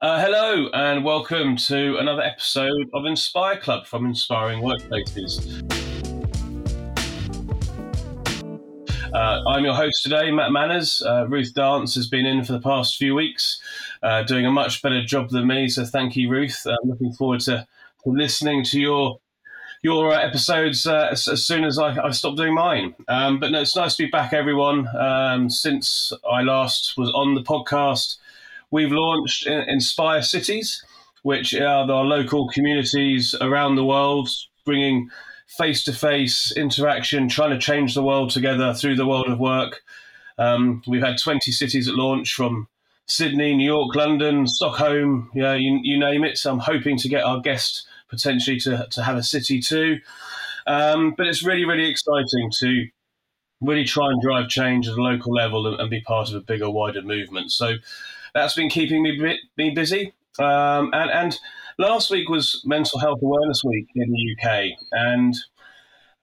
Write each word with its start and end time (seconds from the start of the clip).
Uh, 0.00 0.24
hello, 0.24 0.68
and 0.74 1.04
welcome 1.04 1.56
to 1.56 1.96
another 1.96 2.22
episode 2.22 2.88
of 2.94 3.04
Inspire 3.04 3.58
Club 3.58 3.84
from 3.84 4.06
Inspiring 4.06 4.62
Workplaces. 4.62 5.60
Uh, 9.12 9.42
I'm 9.48 9.64
your 9.64 9.74
host 9.74 10.04
today, 10.04 10.30
Matt 10.30 10.52
Manners. 10.52 11.02
Uh, 11.04 11.26
Ruth 11.26 11.52
Dance 11.52 11.96
has 11.96 12.06
been 12.06 12.26
in 12.26 12.44
for 12.44 12.52
the 12.52 12.60
past 12.60 12.96
few 12.96 13.16
weeks, 13.16 13.60
uh, 14.04 14.22
doing 14.22 14.46
a 14.46 14.52
much 14.52 14.82
better 14.82 15.04
job 15.04 15.30
than 15.30 15.48
me. 15.48 15.68
So 15.68 15.84
thank 15.84 16.14
you, 16.14 16.30
Ruth. 16.30 16.64
Looking 16.84 17.12
forward 17.12 17.40
to, 17.40 17.66
to 18.04 18.08
listening 18.08 18.62
to 18.66 18.80
your 18.80 19.18
your 19.82 20.12
uh, 20.12 20.20
episodes 20.20 20.86
uh, 20.86 21.08
as, 21.10 21.26
as, 21.26 21.44
soon 21.44 21.64
as 21.64 21.78
I, 21.78 21.96
I 22.04 22.10
stop 22.10 22.36
doing 22.36 22.54
mine. 22.54 22.94
Um, 23.08 23.40
but 23.40 23.50
no, 23.50 23.60
it's 23.60 23.76
nice 23.76 23.96
to 23.96 24.04
be 24.04 24.10
back, 24.10 24.32
everyone. 24.32 24.86
Um, 24.96 25.50
since 25.50 26.12
I 26.30 26.42
last 26.42 26.96
was 26.96 27.10
on 27.10 27.34
the 27.34 27.42
podcast, 27.42 28.16
we've 28.70 28.92
launched 28.92 29.46
Inspire 29.46 30.22
Cities, 30.22 30.84
which 31.22 31.54
are 31.54 31.90
our 31.90 32.04
local 32.04 32.48
communities 32.48 33.34
around 33.40 33.76
the 33.76 33.84
world, 33.84 34.28
bringing 34.64 35.10
face 35.56 35.82
to 35.84 35.92
face 35.92 36.52
interaction, 36.56 37.28
trying 37.28 37.50
to 37.50 37.58
change 37.58 37.94
the 37.94 38.02
world 38.02 38.30
together 38.30 38.74
through 38.74 38.96
the 38.96 39.06
world 39.06 39.28
of 39.28 39.38
work. 39.38 39.82
Um, 40.36 40.82
we've 40.86 41.02
had 41.02 41.18
20 41.18 41.50
cities 41.50 41.88
at 41.88 41.94
launch 41.94 42.34
from 42.34 42.68
Sydney, 43.06 43.56
New 43.56 43.66
York, 43.66 43.96
London, 43.96 44.46
Stockholm, 44.46 45.30
yeah, 45.34 45.54
you, 45.54 45.80
you 45.82 45.98
name 45.98 46.24
it. 46.24 46.36
So 46.36 46.52
I'm 46.52 46.58
hoping 46.58 46.98
to 46.98 47.08
get 47.08 47.24
our 47.24 47.40
guest 47.40 47.86
potentially 48.08 48.60
to, 48.60 48.86
to 48.90 49.02
have 49.02 49.16
a 49.16 49.22
city 49.22 49.60
too. 49.60 49.98
Um, 50.66 51.14
but 51.16 51.26
it's 51.26 51.42
really, 51.42 51.64
really 51.64 51.88
exciting 51.88 52.50
to 52.60 52.86
really 53.62 53.84
try 53.84 54.08
and 54.08 54.20
drive 54.20 54.48
change 54.48 54.86
at 54.86 54.98
a 54.98 55.02
local 55.02 55.32
level 55.32 55.66
and, 55.66 55.80
and, 55.80 55.90
be 55.90 56.02
part 56.02 56.28
of 56.28 56.34
a 56.34 56.40
bigger, 56.40 56.70
wider 56.70 57.02
movement. 57.02 57.50
So 57.50 57.74
that's 58.34 58.54
been 58.54 58.68
keeping 58.68 59.02
me, 59.02 59.38
me 59.56 59.70
busy. 59.70 60.12
Um, 60.38 60.90
and, 60.92 61.10
and 61.10 61.38
last 61.78 62.10
week 62.10 62.28
was 62.28 62.62
Mental 62.64 62.98
Health 62.98 63.20
Awareness 63.22 63.62
Week 63.64 63.86
in 63.94 64.10
the 64.10 64.36
UK, 64.36 64.78
and 64.92 65.34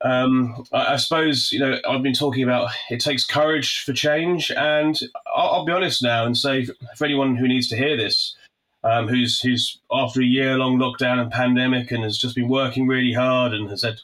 um, 0.02 0.66
I, 0.72 0.94
I, 0.94 0.96
suppose 0.98 1.52
you 1.52 1.60
know 1.60 1.80
I've 1.88 2.04
been 2.04 2.14
talking 2.14 2.44
about 2.44 2.70
it 2.90 3.00
takes 3.00 3.26
courage 3.26 3.84
for 3.84 3.94
change, 3.94 4.52
and 4.52 4.98
I'll, 5.36 5.50
I'll, 5.50 5.66
be 5.66 5.74
honest 5.74 6.04
now 6.04 6.26
and 6.26 6.38
say 6.38 6.68
for 6.96 7.06
anyone 7.06 7.36
who 7.36 7.48
needs 7.48 7.68
to 7.70 7.78
hear 7.78 7.98
this, 7.98 8.36
um, 8.84 9.08
who's 9.08 9.42
who's 9.42 9.80
after 9.92 10.22
a 10.22 10.26
year 10.26 10.58
long 10.58 10.78
lockdown 10.78 11.20
and 11.20 11.32
pandemic 11.32 11.92
and 11.92 12.04
has 12.04 12.18
just 12.18 12.36
been 12.36 12.48
working 12.48 12.88
really 12.88 13.14
hard 13.14 13.54
and 13.54 13.70
has 13.70 13.82
had 13.82 14.00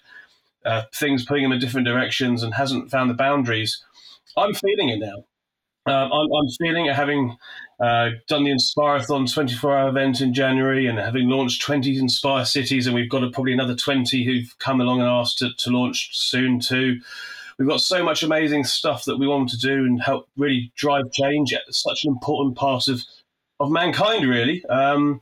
uh, 0.66 0.84
things 0.94 1.26
pulling 1.26 1.44
him 1.44 1.52
in 1.52 1.60
different 1.60 1.88
directions 1.88 2.44
and 2.44 2.54
hasn't 2.54 2.90
found 2.92 3.10
the 3.10 3.16
boundaries. 3.16 3.84
I'm 4.38 4.54
feeling 4.54 4.90
it 4.90 5.00
now. 5.00 5.26
Um, 5.88 6.12
I'm, 6.14 6.28
I'm, 6.32 6.48
feeling 6.60 6.86
having 6.88 7.36
uh, 7.80 8.10
done 8.28 8.44
the 8.44 8.52
Inspireathon 8.52 9.32
24 9.32 9.78
hour 9.78 9.90
event 9.90 10.22
in 10.22 10.32
January 10.32 10.86
and 10.86 11.00
having 11.00 11.28
launched 11.28 11.64
20 11.64 11.98
Inspire 11.98 12.46
cities, 12.46 12.86
and 12.86 12.96
we've 12.96 13.10
got 13.10 13.24
a, 13.24 13.32
probably 13.32 13.54
another 13.54 13.76
20 13.76 14.24
who've 14.24 14.56
come 14.60 14.80
along 14.80 15.00
and 15.00 15.10
asked 15.10 15.40
to, 15.40 15.50
to 15.58 15.72
launch 15.72 16.10
soon 16.14 16.60
too. 16.60 17.00
We've 17.58 17.68
got 17.68 17.82
so 17.82 18.04
much 18.04 18.22
amazing 18.22 18.64
stuff 18.64 19.06
that 19.06 19.18
we 19.18 19.28
want 19.28 19.50
to 19.50 19.58
do 19.58 19.86
and 19.86 20.02
help 20.02 20.30
really 20.38 20.72
drive 20.76 21.12
change. 21.12 21.52
It's 21.52 21.82
such 21.82 22.06
an 22.06 22.12
important 22.12 22.58
part 22.58 22.88
of, 22.88 23.02
of 23.60 23.72
mankind, 23.72 24.30
really. 24.30 24.64
Um, 24.66 25.22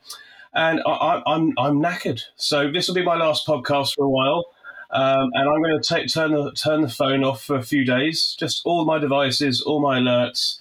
and 0.54 0.82
I, 0.86 1.22
I'm, 1.26 1.54
I'm 1.58 1.80
knackered. 1.82 2.22
So 2.36 2.70
this 2.70 2.88
will 2.88 2.96
be 2.96 3.04
my 3.04 3.16
last 3.16 3.48
podcast 3.48 3.96
for 3.96 4.04
a 4.04 4.10
while. 4.10 4.46
Um, 4.92 5.30
and 5.34 5.48
I'm 5.48 5.62
going 5.62 5.80
to 5.80 5.88
take, 5.88 6.12
turn 6.12 6.32
the 6.32 6.52
turn 6.52 6.82
the 6.82 6.90
phone 6.90 7.24
off 7.24 7.44
for 7.44 7.56
a 7.56 7.64
few 7.64 7.86
days. 7.86 8.36
Just 8.40 8.62
all 8.66 8.86
my 8.86 8.98
devices, 8.98 9.62
all 9.62 9.82
my 9.82 10.00
alerts. 10.00 10.58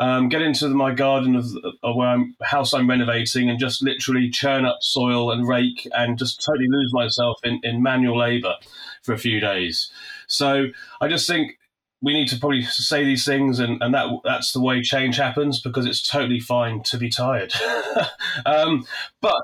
Um, 0.00 0.28
get 0.28 0.42
into 0.42 0.68
my 0.68 0.94
garden 0.94 1.34
of, 1.34 1.46
of 1.82 1.96
where 1.96 2.08
I'm 2.08 2.36
house 2.42 2.72
I'm 2.72 2.88
renovating, 2.88 3.50
and 3.50 3.58
just 3.58 3.82
literally 3.82 4.30
churn 4.30 4.64
up 4.64 4.78
soil 4.80 5.32
and 5.32 5.46
rake, 5.46 5.88
and 5.92 6.18
just 6.18 6.44
totally 6.44 6.68
lose 6.68 6.92
myself 6.92 7.38
in, 7.42 7.60
in 7.64 7.82
manual 7.82 8.18
labour 8.18 8.54
for 9.02 9.12
a 9.12 9.18
few 9.18 9.40
days. 9.40 9.90
So 10.28 10.66
I 11.00 11.08
just 11.08 11.26
think 11.26 11.58
we 12.00 12.12
need 12.14 12.28
to 12.28 12.38
probably 12.38 12.62
say 12.62 13.04
these 13.04 13.24
things, 13.24 13.58
and, 13.58 13.82
and 13.82 13.92
that 13.94 14.08
that's 14.24 14.52
the 14.52 14.60
way 14.60 14.82
change 14.82 15.16
happens 15.16 15.60
because 15.60 15.84
it's 15.84 16.08
totally 16.08 16.40
fine 16.40 16.82
to 16.84 16.96
be 16.96 17.10
tired. 17.10 17.52
um, 18.46 18.84
but 19.20 19.42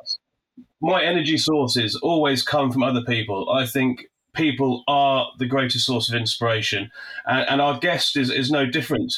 my 0.81 1.03
energy 1.03 1.39
sources 1.39 1.97
always 1.97 2.43
come 2.43 2.71
from 2.71 2.83
other 2.85 3.03
people. 3.03 3.51
I 3.51 3.67
think 3.67 4.07
people 4.35 4.85
are 4.89 5.31
the 5.39 5.47
greatest 5.47 5.87
source 5.87 6.09
of 6.09 6.15
inspiration, 6.15 6.91
and, 7.27 7.49
and 7.49 7.61
our 7.61 7.79
guest 7.79 8.17
is, 8.17 8.31
is 8.31 8.51
no 8.51 8.67
different. 8.67 9.15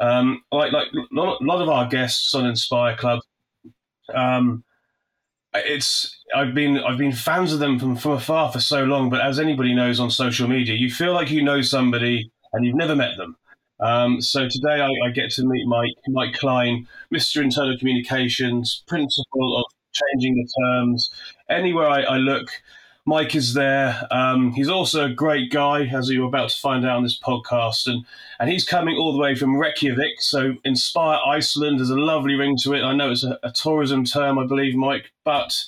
Um, 0.00 0.42
like 0.52 0.72
like 0.72 0.88
a 0.92 1.14
lot 1.14 1.60
of 1.60 1.68
our 1.68 1.88
guests 1.88 2.34
on 2.34 2.46
Inspire 2.46 2.96
Club, 2.96 3.20
um, 4.14 4.62
it's 5.54 6.16
I've 6.34 6.54
been 6.54 6.78
I've 6.78 6.98
been 6.98 7.12
fans 7.12 7.52
of 7.52 7.58
them 7.58 7.78
from, 7.78 7.96
from 7.96 8.12
afar 8.12 8.52
for 8.52 8.60
so 8.60 8.84
long. 8.84 9.10
But 9.10 9.20
as 9.20 9.38
anybody 9.38 9.74
knows 9.74 10.00
on 10.00 10.10
social 10.10 10.48
media, 10.48 10.74
you 10.74 10.90
feel 10.90 11.12
like 11.12 11.30
you 11.30 11.42
know 11.42 11.62
somebody 11.62 12.30
and 12.52 12.64
you've 12.64 12.76
never 12.76 12.96
met 12.96 13.16
them. 13.16 13.36
Um, 13.80 14.20
so 14.20 14.48
today 14.48 14.80
I, 14.80 14.90
I, 15.06 15.10
get 15.10 15.30
to 15.32 15.44
meet 15.44 15.66
Mike 15.66 15.94
Mike 16.08 16.34
Klein, 16.34 16.88
Mr. 17.14 17.42
Internal 17.42 17.78
Communications, 17.78 18.82
principal 18.88 19.58
of 19.58 19.64
changing 19.92 20.34
the 20.34 20.48
terms. 20.64 21.10
Anywhere 21.48 21.88
I, 21.88 22.02
I 22.02 22.16
look, 22.16 22.50
Mike 23.08 23.34
is 23.34 23.54
there. 23.54 24.06
Um, 24.10 24.52
he's 24.52 24.68
also 24.68 25.06
a 25.06 25.08
great 25.08 25.50
guy, 25.50 25.86
as 25.86 26.10
you're 26.10 26.28
about 26.28 26.50
to 26.50 26.58
find 26.58 26.84
out 26.84 26.98
on 26.98 27.02
this 27.02 27.18
podcast, 27.18 27.86
and 27.86 28.04
and 28.38 28.50
he's 28.50 28.64
coming 28.64 28.96
all 28.96 29.14
the 29.14 29.18
way 29.18 29.34
from 29.34 29.56
Reykjavik. 29.56 30.20
So 30.20 30.56
Inspire 30.62 31.18
Iceland 31.26 31.78
has 31.78 31.88
a 31.88 31.98
lovely 31.98 32.34
ring 32.34 32.58
to 32.64 32.74
it. 32.74 32.82
I 32.82 32.94
know 32.94 33.10
it's 33.10 33.24
a, 33.24 33.38
a 33.42 33.50
tourism 33.50 34.04
term, 34.04 34.38
I 34.38 34.46
believe, 34.46 34.74
Mike, 34.74 35.10
but 35.24 35.64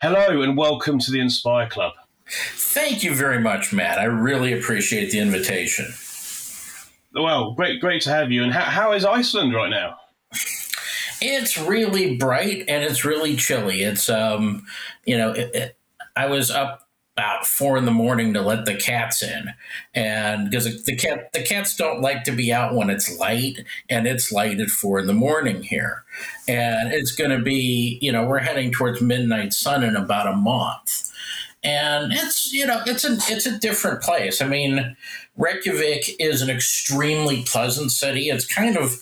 hello 0.00 0.40
and 0.40 0.56
welcome 0.56 0.98
to 1.00 1.10
the 1.10 1.20
Inspire 1.20 1.68
Club. 1.68 1.92
Thank 2.26 3.04
you 3.04 3.14
very 3.14 3.40
much, 3.40 3.74
Matt. 3.74 3.98
I 3.98 4.04
really 4.04 4.58
appreciate 4.58 5.10
the 5.10 5.18
invitation. 5.18 5.92
Well, 7.12 7.52
great, 7.52 7.82
great 7.82 8.00
to 8.02 8.10
have 8.10 8.32
you. 8.32 8.42
And 8.42 8.54
how, 8.54 8.64
how 8.64 8.92
is 8.92 9.04
Iceland 9.04 9.52
right 9.52 9.68
now? 9.68 9.98
It's 11.20 11.58
really 11.58 12.16
bright 12.16 12.64
and 12.68 12.82
it's 12.82 13.04
really 13.04 13.36
chilly. 13.36 13.82
It's 13.82 14.08
um, 14.08 14.64
you 15.04 15.18
know, 15.18 15.32
it, 15.32 15.54
it, 15.54 15.76
I 16.16 16.26
was 16.26 16.50
up 16.50 16.88
about 17.16 17.46
four 17.46 17.76
in 17.76 17.84
the 17.84 17.90
morning 17.90 18.32
to 18.32 18.40
let 18.40 18.64
the 18.64 18.74
cats 18.74 19.22
in, 19.22 19.50
and 19.94 20.50
because 20.50 20.84
the 20.84 20.96
cat 20.96 21.32
the 21.32 21.42
cats 21.42 21.76
don't 21.76 22.00
like 22.00 22.24
to 22.24 22.32
be 22.32 22.52
out 22.52 22.74
when 22.74 22.88
it's 22.88 23.18
light, 23.18 23.58
and 23.88 24.06
it's 24.06 24.32
light 24.32 24.60
at 24.60 24.70
four 24.70 25.00
in 25.00 25.06
the 25.06 25.12
morning 25.12 25.62
here, 25.62 26.04
and 26.48 26.92
it's 26.92 27.12
going 27.12 27.30
to 27.30 27.42
be 27.42 27.98
you 28.00 28.10
know 28.10 28.24
we're 28.24 28.38
heading 28.38 28.72
towards 28.72 29.00
midnight 29.02 29.52
sun 29.52 29.82
in 29.82 29.96
about 29.96 30.32
a 30.32 30.36
month, 30.36 31.12
and 31.62 32.12
it's 32.12 32.52
you 32.52 32.66
know 32.66 32.82
it's 32.86 33.04
a 33.04 33.12
it's 33.32 33.46
a 33.46 33.58
different 33.58 34.02
place. 34.02 34.40
I 34.40 34.46
mean, 34.46 34.96
Reykjavik 35.36 36.20
is 36.20 36.42
an 36.42 36.48
extremely 36.48 37.42
pleasant 37.42 37.90
city. 37.90 38.30
It's 38.30 38.46
kind 38.46 38.76
of 38.76 38.98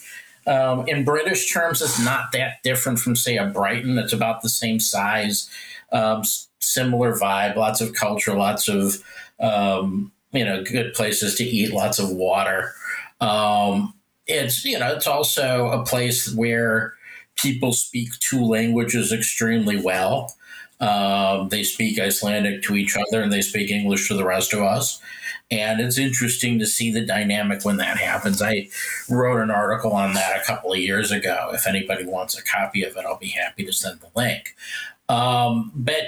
um, 0.48 0.88
in 0.88 1.04
British 1.04 1.52
terms, 1.52 1.82
it's 1.82 2.02
not 2.02 2.32
that 2.32 2.62
different 2.62 2.98
from 2.98 3.14
say 3.14 3.36
a 3.36 3.44
Brighton. 3.44 3.98
It's 3.98 4.14
about 4.14 4.40
the 4.40 4.48
same 4.48 4.80
size. 4.80 5.50
Um, 5.92 6.22
similar 6.60 7.14
vibe, 7.14 7.56
lots 7.56 7.80
of 7.80 7.94
culture, 7.94 8.34
lots 8.34 8.68
of 8.68 9.02
um, 9.40 10.12
you 10.32 10.44
know 10.44 10.62
good 10.62 10.94
places 10.94 11.34
to 11.36 11.44
eat, 11.44 11.72
lots 11.72 11.98
of 11.98 12.10
water. 12.10 12.72
Um, 13.20 13.94
it's 14.26 14.64
you 14.64 14.78
know 14.78 14.94
it's 14.94 15.06
also 15.06 15.68
a 15.68 15.84
place 15.84 16.32
where 16.34 16.94
people 17.36 17.72
speak 17.72 18.10
two 18.20 18.44
languages 18.44 19.12
extremely 19.12 19.80
well. 19.80 20.34
Um, 20.80 21.48
they 21.48 21.64
speak 21.64 21.98
Icelandic 21.98 22.62
to 22.64 22.76
each 22.76 22.96
other 22.96 23.22
and 23.22 23.32
they 23.32 23.42
speak 23.42 23.70
English 23.70 24.08
to 24.08 24.14
the 24.14 24.24
rest 24.24 24.52
of 24.52 24.60
us. 24.60 25.00
And 25.50 25.80
it's 25.80 25.98
interesting 25.98 26.58
to 26.58 26.66
see 26.66 26.92
the 26.92 27.04
dynamic 27.04 27.64
when 27.64 27.78
that 27.78 27.96
happens. 27.96 28.42
I 28.42 28.68
wrote 29.08 29.40
an 29.40 29.50
article 29.50 29.92
on 29.92 30.12
that 30.14 30.40
a 30.40 30.44
couple 30.44 30.72
of 30.72 30.78
years 30.78 31.10
ago. 31.10 31.50
If 31.52 31.66
anybody 31.66 32.04
wants 32.04 32.38
a 32.38 32.44
copy 32.44 32.84
of 32.84 32.96
it, 32.96 33.04
I'll 33.06 33.18
be 33.18 33.28
happy 33.30 33.64
to 33.64 33.72
send 33.72 34.00
the 34.00 34.10
link. 34.14 34.54
Um, 35.08 35.72
but 35.74 36.02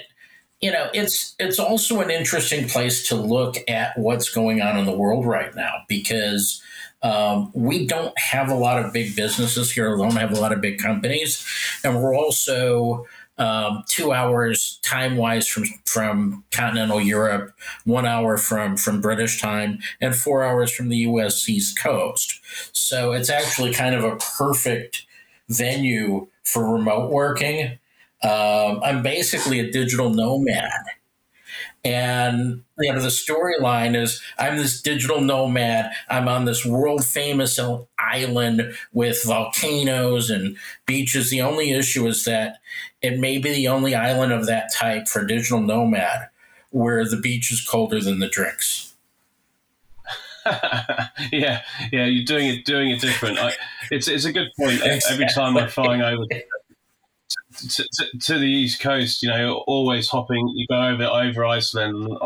you 0.60 0.70
know, 0.70 0.90
it's 0.92 1.34
it's 1.38 1.58
also 1.58 2.00
an 2.00 2.10
interesting 2.10 2.68
place 2.68 3.08
to 3.08 3.14
look 3.14 3.56
at 3.68 3.98
what's 3.98 4.28
going 4.28 4.60
on 4.60 4.78
in 4.78 4.84
the 4.84 4.96
world 4.96 5.24
right 5.24 5.54
now 5.54 5.72
because 5.88 6.62
um, 7.02 7.50
we 7.54 7.86
don't 7.86 8.16
have 8.18 8.50
a 8.50 8.54
lot 8.54 8.84
of 8.84 8.92
big 8.92 9.16
businesses 9.16 9.72
here. 9.72 9.96
We 9.96 10.02
don't 10.02 10.16
have 10.16 10.32
a 10.32 10.40
lot 10.40 10.52
of 10.52 10.60
big 10.60 10.78
companies, 10.78 11.46
and 11.82 12.02
we're 12.02 12.14
also 12.14 13.06
um, 13.38 13.84
two 13.88 14.12
hours 14.12 14.78
time 14.82 15.16
wise 15.16 15.48
from 15.48 15.64
from 15.86 16.44
continental 16.52 17.00
Europe, 17.00 17.54
one 17.84 18.04
hour 18.04 18.36
from 18.36 18.76
from 18.76 19.00
British 19.00 19.40
time, 19.40 19.78
and 19.98 20.14
four 20.14 20.44
hours 20.44 20.70
from 20.70 20.90
the 20.90 20.98
U.S. 20.98 21.48
East 21.48 21.78
Coast. 21.78 22.38
So 22.72 23.12
it's 23.12 23.30
actually 23.30 23.72
kind 23.72 23.94
of 23.94 24.04
a 24.04 24.16
perfect 24.16 25.06
venue 25.48 26.28
for 26.44 26.70
remote 26.70 27.10
working 27.10 27.78
um, 28.22 28.80
I'm 28.82 29.02
basically 29.02 29.60
a 29.60 29.70
digital 29.70 30.10
nomad. 30.10 30.82
And 31.82 32.64
you 32.78 32.92
know 32.92 33.00
the 33.00 33.08
storyline 33.08 33.96
is 33.96 34.20
I'm 34.38 34.58
this 34.58 34.82
digital 34.82 35.22
nomad. 35.22 35.90
I'm 36.10 36.28
on 36.28 36.44
this 36.44 36.66
world 36.66 37.06
famous 37.06 37.58
island 37.98 38.74
with 38.92 39.24
volcanoes 39.24 40.28
and 40.28 40.58
beaches. 40.84 41.30
The 41.30 41.40
only 41.40 41.70
issue 41.70 42.06
is 42.06 42.24
that 42.26 42.58
it 43.00 43.18
may 43.18 43.38
be 43.38 43.50
the 43.52 43.68
only 43.68 43.94
island 43.94 44.30
of 44.32 44.44
that 44.46 44.70
type 44.74 45.08
for 45.08 45.24
digital 45.24 45.60
nomad 45.60 46.28
where 46.68 47.04
the 47.06 47.16
beach 47.16 47.50
is 47.50 47.66
colder 47.66 48.00
than 48.00 48.18
the 48.18 48.28
drinks. 48.28 48.94
yeah, 51.32 51.62
yeah, 51.92 52.06
you're 52.06 52.24
doing 52.24 52.48
it 52.48 52.64
doing 52.64 52.90
it 52.90 53.00
different. 53.00 53.38
I, 53.38 53.52
it's 53.90 54.08
it's 54.08 54.24
a 54.24 54.32
good 54.32 54.48
point. 54.58 54.80
Every 54.82 55.26
time 55.34 55.56
I'm 55.56 55.68
flying 55.68 56.02
over 56.02 56.24
to, 57.68 57.88
to, 57.92 58.18
to, 58.18 58.38
the 58.38 58.46
east 58.46 58.80
coast, 58.80 59.22
you 59.22 59.28
know, 59.28 59.64
always 59.66 60.08
hopping. 60.08 60.48
You 60.54 60.66
go 60.68 60.82
over 60.82 61.04
over 61.04 61.44
Iceland. 61.44 62.16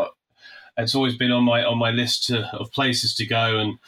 It's 0.77 0.95
always 0.95 1.17
been 1.17 1.31
on 1.31 1.45
my 1.45 1.65
on 1.65 1.79
my 1.79 1.91
list 1.91 2.27
to, 2.27 2.47
of 2.57 2.73
places 2.73 3.15
to 3.17 3.27
go, 3.27 3.59
and 3.59 3.79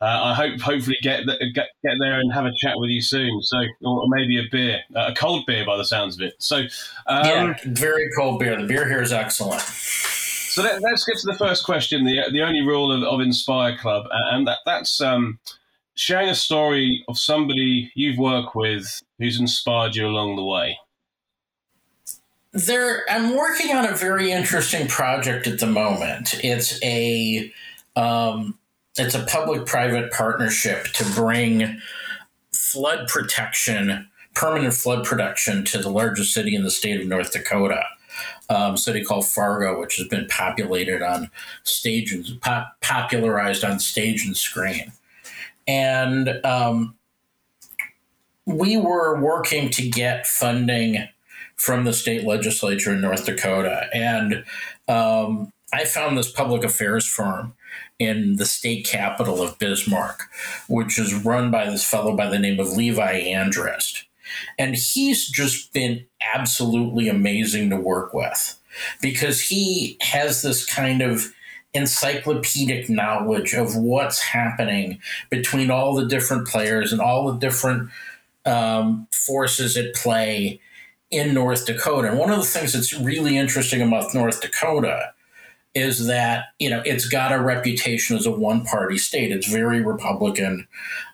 uh, 0.00 0.20
I 0.24 0.34
hope 0.34 0.60
hopefully 0.60 0.96
get, 1.02 1.26
get 1.26 1.68
get 1.82 1.94
there 1.98 2.20
and 2.20 2.32
have 2.32 2.46
a 2.46 2.52
chat 2.56 2.74
with 2.76 2.90
you 2.90 3.02
soon. 3.02 3.42
So, 3.42 3.58
or 3.84 4.04
maybe 4.08 4.38
a 4.38 4.44
beer, 4.50 4.80
uh, 4.94 5.10
a 5.12 5.14
cold 5.14 5.44
beer 5.46 5.64
by 5.64 5.76
the 5.76 5.84
sounds 5.84 6.16
of 6.16 6.22
it. 6.22 6.34
So, 6.38 6.58
um, 7.06 7.24
yeah, 7.24 7.54
very 7.66 8.08
cold 8.16 8.38
beer. 8.38 8.60
The 8.60 8.66
beer 8.66 8.88
here 8.88 9.02
is 9.02 9.12
excellent. 9.12 9.62
So 9.62 10.62
let, 10.62 10.82
us 10.90 11.04
get 11.04 11.18
to 11.18 11.26
the 11.26 11.36
first 11.36 11.64
question. 11.64 12.04
The 12.04 12.30
the 12.30 12.42
only 12.42 12.62
rule 12.62 12.92
of, 12.92 13.02
of 13.02 13.20
Inspire 13.20 13.76
Club, 13.76 14.06
and 14.10 14.46
that 14.46 14.58
that's 14.64 15.00
um, 15.00 15.38
sharing 15.96 16.28
a 16.28 16.34
story 16.34 17.04
of 17.08 17.18
somebody 17.18 17.90
you've 17.94 18.18
worked 18.18 18.54
with 18.54 19.02
who's 19.18 19.40
inspired 19.40 19.96
you 19.96 20.06
along 20.06 20.36
the 20.36 20.44
way. 20.44 20.78
There, 22.56 23.04
I'm 23.10 23.36
working 23.36 23.76
on 23.76 23.84
a 23.84 23.94
very 23.94 24.32
interesting 24.32 24.88
project 24.88 25.46
at 25.46 25.58
the 25.58 25.66
moment. 25.66 26.42
It's 26.42 26.82
a 26.82 27.52
um, 27.96 28.58
it's 28.96 29.14
a 29.14 29.24
public-private 29.24 30.10
partnership 30.10 30.86
to 30.94 31.04
bring 31.14 31.78
flood 32.54 33.08
protection, 33.08 34.08
permanent 34.34 34.72
flood 34.72 35.04
protection, 35.04 35.66
to 35.66 35.78
the 35.78 35.90
largest 35.90 36.32
city 36.32 36.54
in 36.54 36.62
the 36.62 36.70
state 36.70 36.98
of 36.98 37.06
North 37.06 37.30
Dakota. 37.30 37.82
Um, 38.48 38.78
city 38.78 39.04
called 39.04 39.26
Fargo, 39.26 39.78
which 39.78 39.96
has 39.96 40.08
been 40.08 40.26
populated 40.28 41.02
on 41.02 41.30
stage 41.64 42.10
and 42.10 42.24
pop, 42.40 42.80
popularized 42.80 43.64
on 43.64 43.78
stage 43.80 44.24
and 44.24 44.34
screen. 44.34 44.92
And 45.68 46.40
um, 46.42 46.94
we 48.46 48.78
were 48.78 49.20
working 49.20 49.68
to 49.72 49.86
get 49.90 50.26
funding 50.26 51.06
from 51.56 51.84
the 51.84 51.92
state 51.92 52.24
legislature 52.24 52.92
in 52.92 53.00
North 53.00 53.26
Dakota. 53.26 53.88
And 53.92 54.44
um, 54.88 55.52
I 55.72 55.84
found 55.84 56.16
this 56.16 56.30
public 56.30 56.64
affairs 56.64 57.06
firm 57.06 57.54
in 57.98 58.36
the 58.36 58.46
state 58.46 58.86
capital 58.86 59.42
of 59.42 59.58
Bismarck, 59.58 60.28
which 60.68 60.98
is 60.98 61.14
run 61.14 61.50
by 61.50 61.68
this 61.68 61.84
fellow 61.84 62.14
by 62.16 62.28
the 62.28 62.38
name 62.38 62.60
of 62.60 62.76
Levi 62.76 63.22
Andrist. 63.22 64.04
And 64.58 64.74
he's 64.74 65.28
just 65.28 65.72
been 65.72 66.04
absolutely 66.34 67.08
amazing 67.08 67.70
to 67.70 67.76
work 67.76 68.12
with 68.12 68.58
because 69.00 69.40
he 69.40 69.96
has 70.00 70.42
this 70.42 70.66
kind 70.66 71.00
of 71.00 71.32
encyclopedic 71.74 72.88
knowledge 72.88 73.54
of 73.54 73.76
what's 73.76 74.20
happening 74.20 75.00
between 75.30 75.70
all 75.70 75.94
the 75.94 76.06
different 76.06 76.46
players 76.46 76.92
and 76.92 77.00
all 77.00 77.30
the 77.30 77.38
different 77.38 77.90
um, 78.44 79.06
forces 79.12 79.76
at 79.76 79.94
play 79.94 80.60
in 81.10 81.34
North 81.34 81.66
Dakota. 81.66 82.08
And 82.08 82.18
one 82.18 82.30
of 82.30 82.38
the 82.38 82.44
things 82.44 82.72
that's 82.72 82.92
really 82.92 83.36
interesting 83.36 83.80
about 83.80 84.14
North 84.14 84.40
Dakota 84.40 85.12
is 85.74 86.06
that 86.06 86.46
you 86.58 86.70
know 86.70 86.82
it's 86.86 87.06
got 87.06 87.32
a 87.32 87.38
reputation 87.40 88.16
as 88.16 88.24
a 88.24 88.30
one-party 88.30 88.96
state. 88.96 89.30
It's 89.30 89.46
very 89.46 89.82
Republican, 89.82 90.66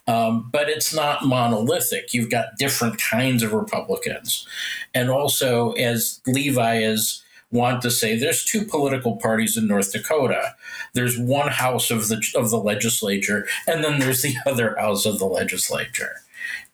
um, 0.06 0.48
but 0.52 0.68
it's 0.68 0.94
not 0.94 1.26
monolithic. 1.26 2.14
You've 2.14 2.30
got 2.30 2.56
different 2.58 3.00
kinds 3.00 3.42
of 3.42 3.52
Republicans, 3.52 4.46
and 4.94 5.10
also 5.10 5.72
as 5.72 6.20
Levi 6.26 6.76
is 6.78 7.22
want 7.50 7.82
to 7.82 7.90
say 7.90 8.16
there's 8.16 8.44
two 8.44 8.64
political 8.64 9.16
parties 9.16 9.56
in 9.56 9.66
North 9.66 9.92
Dakota. 9.92 10.54
There's 10.94 11.18
one 11.18 11.48
house 11.48 11.90
of 11.90 12.08
the 12.08 12.22
of 12.36 12.50
the 12.50 12.58
legislature, 12.58 13.46
and 13.66 13.82
then 13.82 13.98
there's 13.98 14.22
the 14.22 14.36
other 14.46 14.76
house 14.78 15.04
of 15.06 15.18
the 15.18 15.26
legislature. 15.26 16.22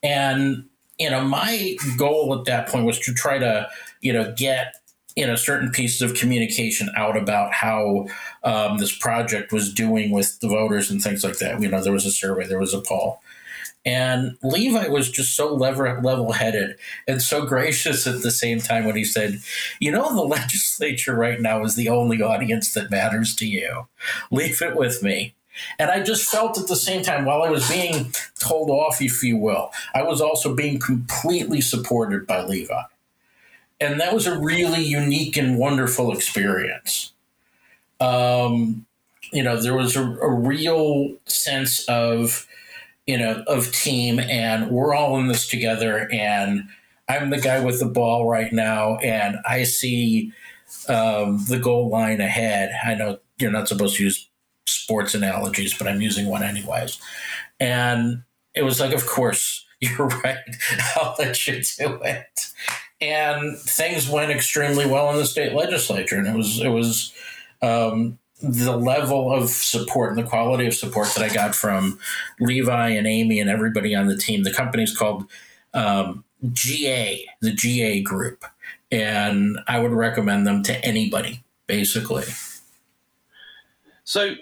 And 0.03 0.65
you 0.99 1.11
know, 1.11 1.23
my 1.23 1.77
goal 1.97 2.37
at 2.39 2.45
that 2.47 2.69
point 2.69 2.85
was 2.85 2.99
to 3.01 3.15
try 3.15 3.39
to, 3.39 3.69
you 4.01 4.13
know, 4.13 4.33
get 4.37 4.75
you 5.17 5.27
know 5.27 5.35
certain 5.35 5.71
pieces 5.71 6.01
of 6.01 6.15
communication 6.15 6.89
out 6.97 7.17
about 7.17 7.53
how 7.53 8.07
um, 8.45 8.79
this 8.79 8.97
project 8.97 9.53
was 9.53 9.75
doing 9.75 10.13
with 10.13 10.39
the 10.39 10.49
voters 10.49 10.91
and 10.91 11.03
things 11.03 11.25
like 11.25 11.39
that. 11.39 11.61
You 11.61 11.69
know, 11.69 11.83
there 11.83 11.93
was 11.93 12.07
a 12.07 12.13
survey, 12.13 12.47
there 12.47 12.61
was 12.61 12.75
a 12.75 12.81
poll. 12.81 13.21
And 13.85 14.37
Levi 14.43 14.89
was 14.89 15.11
just 15.11 15.35
so 15.35 15.55
level 15.55 16.33
headed 16.33 16.77
and 17.07 17.23
so 17.23 17.47
gracious 17.47 18.07
at 18.07 18.23
the 18.23 18.31
same 18.31 18.61
time 18.61 18.85
when 18.85 18.97
he 18.97 19.05
said, 19.05 19.41
You 19.81 19.91
know, 19.91 20.15
the 20.15 20.23
legislature 20.37 21.15
right 21.15 21.41
now 21.41 21.65
is 21.65 21.75
the 21.75 21.89
only 21.89 22.21
audience 22.23 22.75
that 22.75 22.91
matters 22.91 23.35
to 23.37 23.47
you. 23.47 23.89
Leave 24.31 24.61
it 24.63 24.77
with 24.77 25.03
me. 25.03 25.35
And 25.79 25.91
I 25.91 26.01
just 26.03 26.31
felt 26.31 26.59
at 26.59 26.67
the 26.67 26.77
same 26.77 27.03
time, 27.03 27.25
while 27.25 27.43
I 27.43 27.51
was 27.51 27.69
being 27.69 28.13
told 28.39 28.71
off, 28.71 29.01
if 29.01 29.23
you 29.23 29.37
will, 29.37 29.71
I 29.95 30.03
was 30.03 30.21
also 30.21 30.55
being 30.55 30.79
completely 30.79 31.61
supported 31.61 32.27
by 32.27 32.43
Levi. 32.43 32.83
And 33.81 34.01
that 34.01 34.13
was 34.13 34.27
a 34.27 34.39
really 34.39 34.83
unique 34.83 35.37
and 35.37 35.59
wonderful 35.59 36.13
experience. 36.13 37.13
Um, 38.01 38.87
you 39.33 39.43
know, 39.43 39.61
there 39.61 39.77
was 39.77 39.97
a, 39.97 40.03
a 40.03 40.31
real 40.31 41.15
sense 41.27 41.85
of, 41.89 42.47
you 43.07 43.19
know, 43.19 43.45
of 43.47 43.73
team, 43.73 44.19
and 44.19 44.71
we're 44.71 44.95
all 44.95 45.19
in 45.19 45.29
this 45.29 45.49
together. 45.49 46.09
And 46.13 46.69
I'm 47.09 47.31
the 47.31 47.41
guy 47.41 47.65
with 47.65 47.79
the 47.81 47.87
ball 47.87 48.29
right 48.29 48.53
now, 48.53 48.97
and 48.97 49.39
I 49.49 49.65
see 49.65 50.33
um, 50.89 51.45
the 51.47 51.59
goal 51.59 51.89
line 51.89 52.21
ahead. 52.21 52.73
I 52.85 52.95
know 52.95 53.19
you're 53.39 53.51
not 53.51 53.69
supposed 53.69 53.97
to 53.97 54.05
use 54.05 54.29
sports 54.69 55.15
analogies, 55.15 55.77
but 55.77 55.87
I'm 55.89 56.01
using 56.01 56.27
one 56.27 56.43
anyways. 56.43 56.99
And 57.61 58.23
it 58.55 58.63
was 58.63 58.81
like, 58.81 58.93
of 58.93 59.07
course, 59.07 59.67
you're 59.81 60.09
right. 60.09 60.39
I'll 60.97 61.15
let 61.19 61.47
you 61.47 61.63
do 61.79 62.01
it. 62.03 62.47
And 63.01 63.57
things 63.59 64.09
went 64.09 64.33
extremely 64.33 64.87
well 64.87 65.11
in 65.11 65.17
the 65.17 65.27
state 65.27 65.55
legislature, 65.55 66.17
and 66.17 66.27
it 66.27 66.35
was 66.35 66.61
it 66.61 66.69
was 66.69 67.13
um, 67.63 68.19
the 68.43 68.77
level 68.77 69.33
of 69.33 69.51
support 69.51 70.11
and 70.11 70.19
the 70.19 70.29
quality 70.29 70.67
of 70.67 70.75
support 70.75 71.09
that 71.15 71.23
I 71.23 71.33
got 71.33 71.55
from 71.55 71.99
Levi 72.41 72.89
and 72.91 73.07
Amy 73.07 73.39
and 73.39 73.49
everybody 73.49 73.95
on 73.95 74.07
the 74.07 74.17
team. 74.17 74.43
The 74.43 74.53
company's 74.53 74.97
called 74.97 75.27
um, 75.75 76.25
GA, 76.53 77.25
the 77.41 77.53
GA 77.53 78.01
Group, 78.03 78.45
and 78.91 79.59
I 79.67 79.79
would 79.79 79.93
recommend 79.93 80.47
them 80.47 80.63
to 80.65 80.85
anybody, 80.85 81.45
basically. 81.69 82.25
So, 84.03 84.35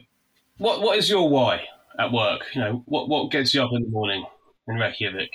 what 0.59 0.83
what 0.83 0.99
is 0.99 1.11
your 1.11 1.29
why 1.29 1.63
at 1.99 2.13
work? 2.13 2.43
You 2.55 2.61
know, 2.61 2.83
what 2.87 3.09
what 3.09 3.31
gets 3.31 3.55
you 3.55 3.63
up 3.63 3.73
in 3.73 3.83
the 3.83 3.89
morning 3.89 4.25
in 4.69 4.77
Reykjavik? 4.77 5.31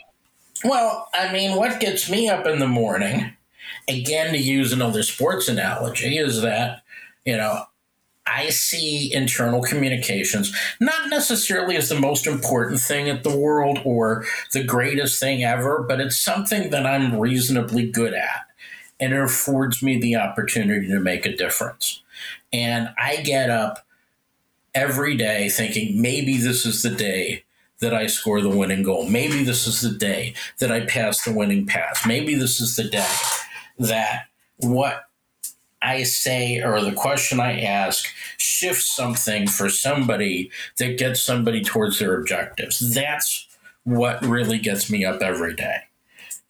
Well, 0.63 1.07
I 1.13 1.31
mean, 1.31 1.57
what 1.57 1.79
gets 1.79 2.09
me 2.09 2.29
up 2.29 2.45
in 2.45 2.59
the 2.59 2.67
morning, 2.67 3.33
again 3.87 4.33
to 4.33 4.39
use 4.39 4.71
another 4.71 5.03
sports 5.03 5.47
analogy, 5.47 6.17
is 6.17 6.41
that 6.41 6.83
you 7.25 7.37
know 7.37 7.65
I 8.25 8.49
see 8.49 9.13
internal 9.13 9.61
communications 9.61 10.55
not 10.79 11.09
necessarily 11.09 11.75
as 11.75 11.89
the 11.89 11.99
most 11.99 12.27
important 12.27 12.79
thing 12.79 13.07
in 13.07 13.21
the 13.23 13.35
world 13.35 13.79
or 13.83 14.25
the 14.53 14.63
greatest 14.63 15.19
thing 15.19 15.43
ever, 15.43 15.83
but 15.87 15.99
it's 15.99 16.17
something 16.17 16.69
that 16.69 16.85
I'm 16.85 17.19
reasonably 17.19 17.89
good 17.89 18.13
at. 18.13 18.45
And 18.99 19.13
it 19.13 19.19
affords 19.19 19.81
me 19.81 19.99
the 19.99 20.15
opportunity 20.15 20.87
to 20.87 20.99
make 20.99 21.25
a 21.25 21.35
difference. 21.35 22.03
And 22.53 22.89
I 22.99 23.17
get 23.17 23.49
up 23.49 23.85
every 24.73 25.15
day 25.15 25.49
thinking 25.49 26.01
maybe 26.01 26.37
this 26.37 26.65
is 26.65 26.81
the 26.83 26.89
day 26.89 27.43
that 27.79 27.93
I 27.93 28.07
score 28.07 28.41
the 28.41 28.49
winning 28.49 28.83
goal. 28.83 29.09
Maybe 29.09 29.43
this 29.43 29.67
is 29.67 29.81
the 29.81 29.97
day 29.97 30.35
that 30.59 30.71
I 30.71 30.85
pass 30.85 31.23
the 31.23 31.33
winning 31.33 31.65
pass. 31.65 32.05
Maybe 32.05 32.35
this 32.35 32.61
is 32.61 32.75
the 32.75 32.83
day 32.83 33.11
that 33.79 34.27
what 34.57 35.05
I 35.81 36.03
say 36.03 36.61
or 36.61 36.79
the 36.79 36.91
question 36.91 37.39
I 37.39 37.59
ask 37.61 38.07
shifts 38.37 38.95
something 38.95 39.47
for 39.47 39.69
somebody 39.69 40.51
that 40.77 40.97
gets 40.97 41.21
somebody 41.21 41.63
towards 41.63 41.97
their 41.97 42.19
objectives. 42.19 42.93
That's 42.93 43.47
what 43.83 44.23
really 44.23 44.59
gets 44.59 44.91
me 44.91 45.03
up 45.03 45.21
every 45.21 45.55
day. 45.55 45.77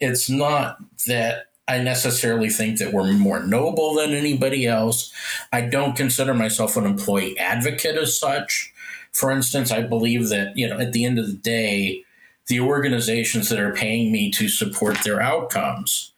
It's 0.01 0.29
not 0.29 0.79
that 1.07 1.50
I 1.67 1.79
necessarily 1.79 2.49
think 2.49 2.79
that 2.79 2.91
we're 2.91 3.13
more 3.13 3.39
noble 3.39 3.95
than 3.95 4.11
anybody 4.11 4.65
else. 4.65 5.13
I 5.53 5.61
don't 5.61 5.95
consider 5.95 6.33
myself 6.33 6.75
an 6.75 6.85
employee 6.85 7.37
advocate 7.37 7.95
as 7.95 8.19
such. 8.19 8.73
For 9.13 9.31
instance, 9.31 9.71
I 9.71 9.81
believe 9.81 10.29
that, 10.29 10.57
you 10.57 10.67
know, 10.67 10.79
at 10.79 10.93
the 10.93 11.05
end 11.05 11.19
of 11.19 11.27
the 11.27 11.33
day, 11.33 12.03
the 12.47 12.59
organizations 12.59 13.49
that 13.49 13.59
are 13.59 13.73
paying 13.73 14.11
me 14.11 14.31
to 14.31 14.49
support 14.49 14.97
their 15.03 15.21
outcomes 15.21 16.13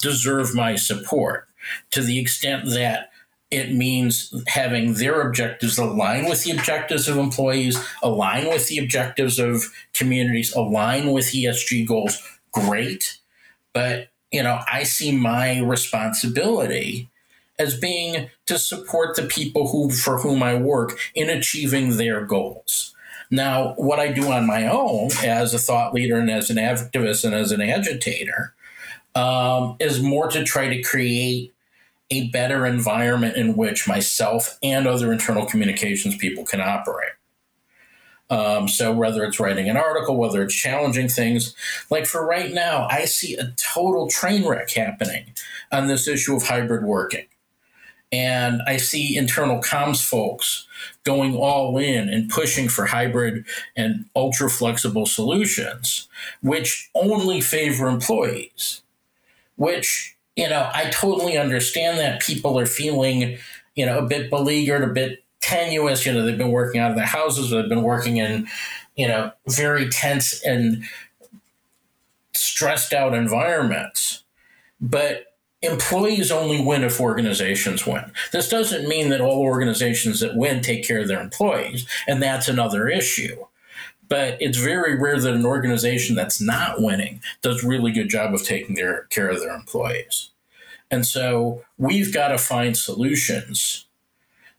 deserve 0.00 0.54
my 0.54 0.76
support 0.76 1.48
to 1.90 2.02
the 2.02 2.18
extent 2.18 2.66
that 2.70 3.10
it 3.50 3.72
means 3.72 4.32
having 4.48 4.94
their 4.94 5.20
objectives 5.20 5.76
align 5.76 6.24
with 6.24 6.44
the 6.44 6.52
objectives 6.52 7.06
of 7.06 7.18
employees, 7.18 7.78
align 8.02 8.48
with 8.48 8.68
the 8.68 8.78
objectives 8.78 9.38
of 9.38 9.64
communities, 9.92 10.54
align 10.54 11.12
with 11.12 11.26
ESG 11.26 11.86
goals. 11.86 12.18
Great. 12.52 13.18
But, 13.74 14.08
you 14.32 14.42
know, 14.42 14.60
I 14.70 14.82
see 14.82 15.16
my 15.16 15.60
responsibility 15.60 17.10
as 17.58 17.78
being 17.78 18.30
to 18.46 18.58
support 18.58 19.14
the 19.14 19.22
people 19.24 19.68
who 19.68 19.90
for 19.90 20.18
whom 20.18 20.42
I 20.42 20.54
work 20.54 20.98
in 21.14 21.28
achieving 21.28 21.96
their 21.96 22.24
goals. 22.24 22.94
Now, 23.30 23.74
what 23.76 23.98
I 23.98 24.08
do 24.08 24.30
on 24.30 24.46
my 24.46 24.66
own 24.66 25.10
as 25.24 25.54
a 25.54 25.58
thought 25.58 25.94
leader 25.94 26.18
and 26.18 26.30
as 26.30 26.50
an 26.50 26.56
activist 26.56 27.24
and 27.24 27.34
as 27.34 27.52
an 27.52 27.60
agitator 27.60 28.54
um, 29.14 29.76
is 29.80 30.02
more 30.02 30.28
to 30.28 30.44
try 30.44 30.68
to 30.68 30.82
create 30.82 31.54
a 32.10 32.28
better 32.28 32.66
environment 32.66 33.36
in 33.36 33.56
which 33.56 33.88
myself 33.88 34.58
and 34.62 34.86
other 34.86 35.12
internal 35.12 35.46
communications 35.46 36.16
people 36.16 36.44
can 36.44 36.60
operate. 36.60 37.12
Um, 38.32 38.66
so 38.66 38.94
whether 38.94 39.24
it's 39.24 39.38
writing 39.38 39.68
an 39.68 39.76
article, 39.76 40.16
whether 40.16 40.42
it's 40.42 40.54
challenging 40.54 41.08
things, 41.08 41.54
like 41.90 42.06
for 42.06 42.26
right 42.26 42.50
now, 42.50 42.88
I 42.90 43.04
see 43.04 43.36
a 43.36 43.52
total 43.56 44.08
train 44.08 44.48
wreck 44.48 44.70
happening 44.70 45.34
on 45.70 45.86
this 45.86 46.08
issue 46.08 46.34
of 46.34 46.44
hybrid 46.44 46.82
working. 46.82 47.26
And 48.10 48.62
I 48.66 48.78
see 48.78 49.18
internal 49.18 49.60
comms 49.60 50.02
folks 50.02 50.66
going 51.04 51.36
all 51.36 51.76
in 51.76 52.08
and 52.08 52.30
pushing 52.30 52.70
for 52.70 52.86
hybrid 52.86 53.44
and 53.76 54.06
ultra 54.16 54.48
flexible 54.48 55.04
solutions, 55.04 56.08
which 56.40 56.90
only 56.94 57.42
favor 57.42 57.86
employees, 57.86 58.80
which, 59.56 60.16
you 60.36 60.48
know, 60.48 60.70
I 60.72 60.88
totally 60.88 61.36
understand 61.36 61.98
that 61.98 62.22
people 62.22 62.58
are 62.58 62.66
feeling, 62.66 63.36
you 63.74 63.84
know, 63.84 63.98
a 63.98 64.06
bit 64.06 64.30
beleaguered, 64.30 64.82
a 64.84 64.92
bit 64.92 65.21
tenuous. 65.52 66.06
You 66.06 66.12
know, 66.12 66.24
they've 66.24 66.38
been 66.38 66.50
working 66.50 66.80
out 66.80 66.90
of 66.90 66.96
their 66.96 67.06
houses, 67.06 67.50
they've 67.50 67.68
been 67.68 67.82
working 67.82 68.16
in, 68.16 68.48
you 68.96 69.08
know, 69.08 69.32
very 69.48 69.88
tense 69.88 70.42
and 70.42 70.84
stressed 72.32 72.92
out 72.92 73.14
environments. 73.14 74.24
But 74.80 75.26
employees 75.62 76.32
only 76.32 76.64
win 76.64 76.82
if 76.82 77.00
organizations 77.00 77.86
win. 77.86 78.10
This 78.32 78.48
doesn't 78.48 78.88
mean 78.88 79.10
that 79.10 79.20
all 79.20 79.40
organizations 79.40 80.20
that 80.20 80.36
win 80.36 80.60
take 80.60 80.86
care 80.86 81.00
of 81.00 81.08
their 81.08 81.20
employees, 81.20 81.86
and 82.08 82.22
that's 82.22 82.48
another 82.48 82.88
issue. 82.88 83.46
But 84.08 84.36
it's 84.40 84.58
very 84.58 84.98
rare 85.00 85.18
that 85.18 85.34
an 85.34 85.46
organization 85.46 86.16
that's 86.16 86.40
not 86.40 86.82
winning 86.82 87.20
does 87.40 87.64
a 87.64 87.68
really 87.68 87.92
good 87.92 88.10
job 88.10 88.34
of 88.34 88.44
taking 88.44 88.74
their, 88.74 89.04
care 89.04 89.28
of 89.28 89.40
their 89.40 89.54
employees. 89.54 90.30
And 90.90 91.06
so 91.06 91.62
we've 91.78 92.12
got 92.12 92.28
to 92.28 92.38
find 92.38 92.76
solutions 92.76 93.86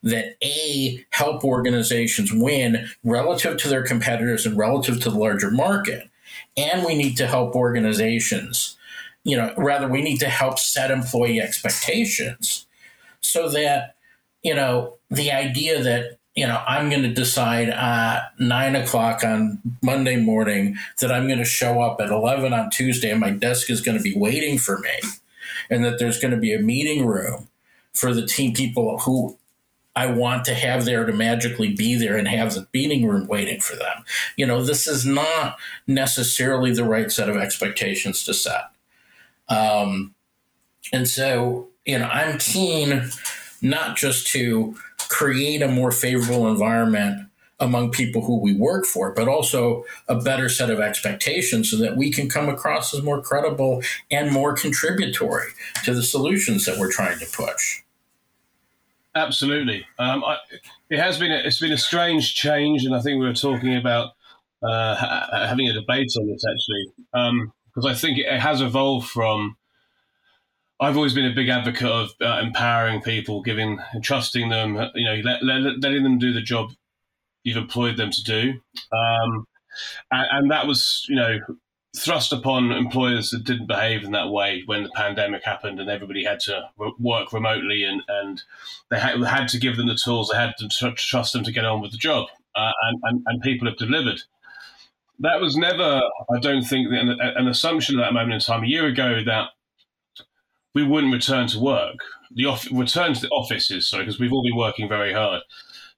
that 0.03 0.35
A, 0.43 1.03
help 1.11 1.43
organizations 1.43 2.31
win 2.31 2.87
relative 3.03 3.57
to 3.57 3.69
their 3.69 3.83
competitors 3.83 4.45
and 4.45 4.57
relative 4.57 5.01
to 5.01 5.09
the 5.09 5.17
larger 5.17 5.49
market. 5.49 6.09
And 6.55 6.85
we 6.85 6.95
need 6.95 7.17
to 7.17 7.27
help 7.27 7.55
organizations 7.55 8.77
you 9.23 9.37
know, 9.37 9.53
rather 9.57 9.87
we 9.87 10.01
need 10.01 10.19
to 10.19 10.29
help 10.29 10.59
set 10.59 10.91
employee 10.91 11.39
expectations 11.39 12.65
so 13.21 13.49
that, 13.49 13.95
you 14.41 14.53
know, 14.53 14.95
the 15.09 15.31
idea 15.31 15.81
that, 15.81 16.17
you 16.35 16.45
know, 16.45 16.61
I'm 16.67 16.89
going 16.89 17.03
to 17.03 17.13
decide 17.13 17.69
at 17.69 18.33
nine 18.39 18.75
o'clock 18.75 19.23
on 19.23 19.59
Monday 19.81 20.17
morning 20.17 20.75
that 20.99 21.11
I'm 21.11 21.27
going 21.27 21.39
to 21.39 21.45
show 21.45 21.81
up 21.81 22.01
at 22.01 22.09
11 22.09 22.53
on 22.53 22.69
Tuesday 22.69 23.11
and 23.11 23.19
my 23.19 23.29
desk 23.29 23.69
is 23.69 23.81
going 23.81 23.97
to 23.97 24.03
be 24.03 24.17
waiting 24.17 24.57
for 24.57 24.79
me 24.79 24.99
and 25.69 25.85
that 25.85 25.99
there's 25.99 26.19
going 26.19 26.33
to 26.33 26.39
be 26.39 26.53
a 26.53 26.59
meeting 26.59 27.05
room 27.05 27.47
for 27.93 28.13
the 28.13 28.25
team 28.25 28.53
people 28.53 28.99
who 28.99 29.37
I 29.95 30.07
want 30.07 30.45
to 30.45 30.53
have 30.53 30.85
there 30.85 31.05
to 31.05 31.13
magically 31.13 31.73
be 31.73 31.95
there 31.95 32.17
and 32.17 32.27
have 32.27 32.53
the 32.53 32.67
meeting 32.73 33.07
room 33.07 33.27
waiting 33.27 33.59
for 33.59 33.75
them. 33.75 34.03
You 34.35 34.45
know, 34.45 34.63
this 34.63 34.87
is 34.87 35.05
not 35.05 35.57
necessarily 35.85 36.73
the 36.73 36.83
right 36.83 37.11
set 37.11 37.29
of 37.29 37.37
expectations 37.37 38.23
to 38.25 38.33
set. 38.33 38.71
Um, 39.49 40.15
and 40.91 41.07
so, 41.07 41.67
you 41.85 41.99
know, 41.99 42.07
I'm 42.07 42.39
keen 42.39 43.09
not 43.61 43.95
just 43.95 44.27
to 44.27 44.75
create 45.09 45.61
a 45.61 45.67
more 45.67 45.91
favorable 45.91 46.47
environment 46.47 47.27
among 47.59 47.91
people 47.91 48.25
who 48.25 48.39
we 48.39 48.53
work 48.53 48.85
for, 48.85 49.13
but 49.13 49.27
also 49.27 49.85
a 50.07 50.15
better 50.15 50.49
set 50.49 50.69
of 50.69 50.79
expectations 50.79 51.69
so 51.69 51.77
that 51.77 51.95
we 51.95 52.11
can 52.11 52.27
come 52.27 52.49
across 52.49 52.93
as 52.93 53.01
more 53.01 53.21
credible 53.21 53.81
and 54.11 54.31
more 54.31 54.53
contributory 54.53 55.49
to 55.85 55.93
the 55.93 56.03
solutions 56.03 56.65
that 56.65 56.77
we're 56.77 56.91
trying 56.91 57.19
to 57.19 57.25
push. 57.27 57.83
Absolutely, 59.15 59.85
um, 59.99 60.23
I, 60.23 60.37
it 60.89 60.99
has 60.99 61.19
been 61.19 61.31
a, 61.31 61.37
it's 61.37 61.59
been 61.59 61.71
a 61.71 61.77
strange 61.77 62.33
change, 62.33 62.83
and 62.83 62.95
I 62.95 62.99
think 62.99 63.19
we 63.19 63.27
were 63.27 63.33
talking 63.33 63.75
about 63.75 64.13
uh, 64.63 65.47
having 65.47 65.67
a 65.67 65.73
debate 65.73 66.11
on 66.17 66.27
this 66.27 66.43
actually. 66.49 67.05
Um, 67.13 67.53
because 67.73 67.89
I 67.89 67.95
think 67.95 68.19
it 68.19 68.39
has 68.39 68.61
evolved 68.61 69.09
from. 69.09 69.57
I've 70.79 70.97
always 70.97 71.13
been 71.13 71.25
a 71.25 71.33
big 71.33 71.49
advocate 71.49 71.87
of 71.87 72.09
uh, 72.21 72.39
empowering 72.43 73.01
people, 73.01 73.41
giving, 73.41 73.79
trusting 74.01 74.49
them, 74.49 74.75
you 74.95 75.05
know, 75.05 75.21
let, 75.23 75.43
let, 75.43 75.79
letting 75.79 76.03
them 76.03 76.19
do 76.19 76.33
the 76.33 76.41
job 76.41 76.71
you've 77.43 77.57
employed 77.57 77.95
them 77.95 78.11
to 78.11 78.23
do, 78.23 78.59
um, 78.91 79.45
and, 80.11 80.27
and 80.31 80.51
that 80.51 80.67
was, 80.67 81.05
you 81.07 81.15
know, 81.15 81.39
thrust 81.95 82.33
upon 82.33 82.71
employers 82.71 83.29
that 83.29 83.43
didn't 83.43 83.67
behave 83.67 84.03
in 84.03 84.11
that 84.11 84.29
way 84.29 84.63
when 84.65 84.83
the 84.83 84.89
pandemic 84.95 85.43
happened 85.43 85.79
and 85.79 85.89
everybody 85.89 86.23
had 86.23 86.39
to 86.39 86.69
work 86.99 87.31
remotely 87.31 87.83
and, 87.83 88.01
and 88.07 88.41
they 88.89 88.99
had, 88.99 89.47
to 89.47 89.59
give 89.59 89.77
them 89.77 89.87
the 89.87 89.95
tools, 89.95 90.29
they 90.29 90.37
had 90.37 90.53
to 90.57 90.67
tr- 90.67 90.95
trust 90.95 91.33
them 91.33 91.43
to 91.43 91.51
get 91.51 91.65
on 91.65 91.81
with 91.81 91.91
the 91.91 91.97
job. 91.97 92.27
Uh, 92.55 92.71
and, 92.83 92.99
and, 93.03 93.23
and, 93.27 93.41
people 93.41 93.67
have 93.67 93.77
delivered 93.77 94.21
that 95.19 95.39
was 95.39 95.55
never, 95.55 96.01
I 96.33 96.39
don't 96.39 96.63
think, 96.63 96.87
an, 96.91 97.17
an 97.19 97.47
assumption 97.47 97.99
at 97.99 98.03
that 98.03 98.13
moment 98.13 98.33
in 98.33 98.39
time 98.39 98.63
a 98.63 98.67
year 98.67 98.85
ago 98.87 99.23
that 99.25 99.49
we 100.73 100.85
wouldn't 100.85 101.13
return 101.13 101.47
to 101.47 101.59
work. 101.59 101.95
The 102.35 102.45
off, 102.45 102.67
return 102.71 103.13
to 103.13 103.21
the 103.21 103.29
offices, 103.29 103.89
sorry, 103.89 104.03
because 104.03 104.19
we've 104.19 104.33
all 104.33 104.43
been 104.43 104.57
working 104.57 104.89
very 104.89 105.13
hard. 105.13 105.41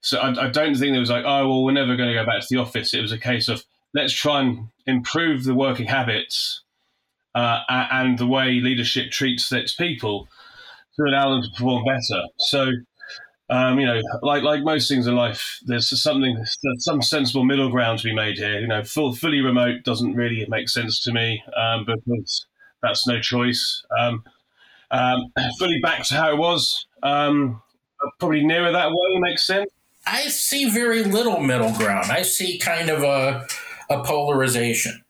So 0.01 0.19
I, 0.19 0.45
I 0.45 0.49
don't 0.49 0.75
think 0.75 0.91
there 0.91 0.99
was 0.99 1.09
like, 1.09 1.25
oh 1.25 1.47
well, 1.47 1.63
we're 1.63 1.71
never 1.71 1.95
going 1.95 2.09
to 2.09 2.15
go 2.15 2.25
back 2.25 2.41
to 2.41 2.47
the 2.49 2.61
office. 2.61 2.93
It 2.93 3.01
was 3.01 3.11
a 3.11 3.17
case 3.17 3.47
of 3.47 3.63
let's 3.95 4.13
try 4.13 4.41
and 4.41 4.67
improve 4.85 5.45
the 5.45 5.55
working 5.55 5.87
habits 5.87 6.61
uh, 7.33 7.61
and 7.69 8.19
the 8.19 8.27
way 8.27 8.59
leadership 8.61 9.09
treats 9.09 9.51
its 9.51 9.73
people 9.73 10.27
to 10.95 11.03
allow 11.03 11.31
them 11.31 11.41
to 11.41 11.49
perform 11.49 11.83
better. 11.85 12.23
So 12.37 12.71
um, 13.49 13.79
you 13.79 13.85
know, 13.85 14.01
like 14.23 14.41
like 14.41 14.63
most 14.63 14.89
things 14.89 15.05
in 15.05 15.15
life, 15.15 15.59
there's 15.65 16.01
something, 16.01 16.35
there's 16.35 16.83
some 16.83 17.01
sensible 17.01 17.43
middle 17.43 17.69
ground 17.69 17.99
to 17.99 18.05
be 18.05 18.15
made 18.15 18.37
here. 18.37 18.59
You 18.59 18.67
know, 18.67 18.83
full, 18.83 19.13
fully 19.13 19.41
remote 19.41 19.83
doesn't 19.83 20.15
really 20.15 20.45
make 20.49 20.67
sense 20.67 20.99
to 21.03 21.13
me 21.13 21.43
um, 21.55 21.85
because 21.85 22.47
that's 22.81 23.05
no 23.05 23.19
choice. 23.19 23.83
Um, 23.99 24.23
um 24.89 25.31
fully 25.59 25.79
back 25.81 26.05
to 26.05 26.15
how 26.15 26.31
it 26.31 26.37
was, 26.37 26.87
um, 27.03 27.61
probably 28.19 28.43
nearer 28.43 28.71
that 28.71 28.89
way 28.89 29.19
makes 29.19 29.45
sense. 29.45 29.69
I 30.07 30.27
see 30.27 30.69
very 30.69 31.03
little 31.03 31.39
middle 31.39 31.71
ground. 31.73 32.11
I 32.11 32.23
see 32.23 32.57
kind 32.57 32.89
of 32.89 33.03
a, 33.03 33.47
a 33.89 34.03
polarization. 34.03 35.03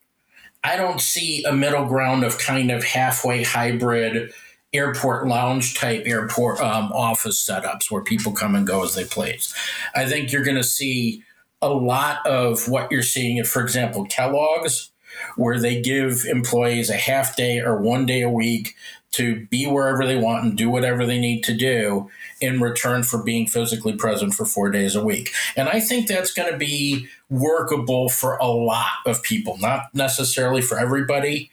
I 0.64 0.76
don't 0.76 1.00
see 1.00 1.44
a 1.44 1.52
middle 1.52 1.86
ground 1.86 2.24
of 2.24 2.38
kind 2.38 2.70
of 2.70 2.82
halfway 2.82 3.44
hybrid 3.44 4.32
airport 4.72 5.26
lounge 5.26 5.74
type 5.74 6.02
airport 6.06 6.60
um, 6.60 6.92
office 6.92 7.44
setups 7.44 7.90
where 7.90 8.02
people 8.02 8.32
come 8.32 8.54
and 8.54 8.66
go 8.66 8.82
as 8.84 8.94
they 8.94 9.04
please. 9.04 9.54
I 9.94 10.06
think 10.06 10.32
you're 10.32 10.44
going 10.44 10.56
to 10.56 10.64
see 10.64 11.22
a 11.62 11.70
lot 11.70 12.26
of 12.26 12.68
what 12.68 12.90
you're 12.90 13.02
seeing 13.02 13.38
at, 13.38 13.46
for 13.46 13.62
example, 13.62 14.04
Kellogg's, 14.06 14.90
where 15.36 15.58
they 15.58 15.80
give 15.80 16.24
employees 16.26 16.90
a 16.90 16.96
half 16.96 17.36
day 17.36 17.60
or 17.60 17.80
one 17.80 18.04
day 18.04 18.22
a 18.22 18.30
week 18.30 18.74
to 19.12 19.46
be 19.46 19.66
wherever 19.66 20.06
they 20.06 20.16
want 20.16 20.44
and 20.44 20.58
do 20.58 20.68
whatever 20.68 21.06
they 21.06 21.18
need 21.18 21.42
to 21.42 21.56
do 21.56 22.10
in 22.40 22.60
return 22.60 23.02
for 23.02 23.22
being 23.22 23.46
physically 23.46 23.94
present 23.94 24.34
for 24.34 24.44
four 24.44 24.70
days 24.70 24.94
a 24.94 25.02
week. 25.02 25.32
And 25.56 25.70
I 25.70 25.80
think 25.80 26.06
that's 26.06 26.34
going 26.34 26.52
to 26.52 26.58
be 26.58 27.08
workable 27.28 28.08
for 28.08 28.36
a 28.36 28.46
lot 28.46 28.92
of 29.04 29.22
people, 29.22 29.58
not 29.58 29.94
necessarily 29.94 30.62
for 30.62 30.78
everybody 30.78 31.50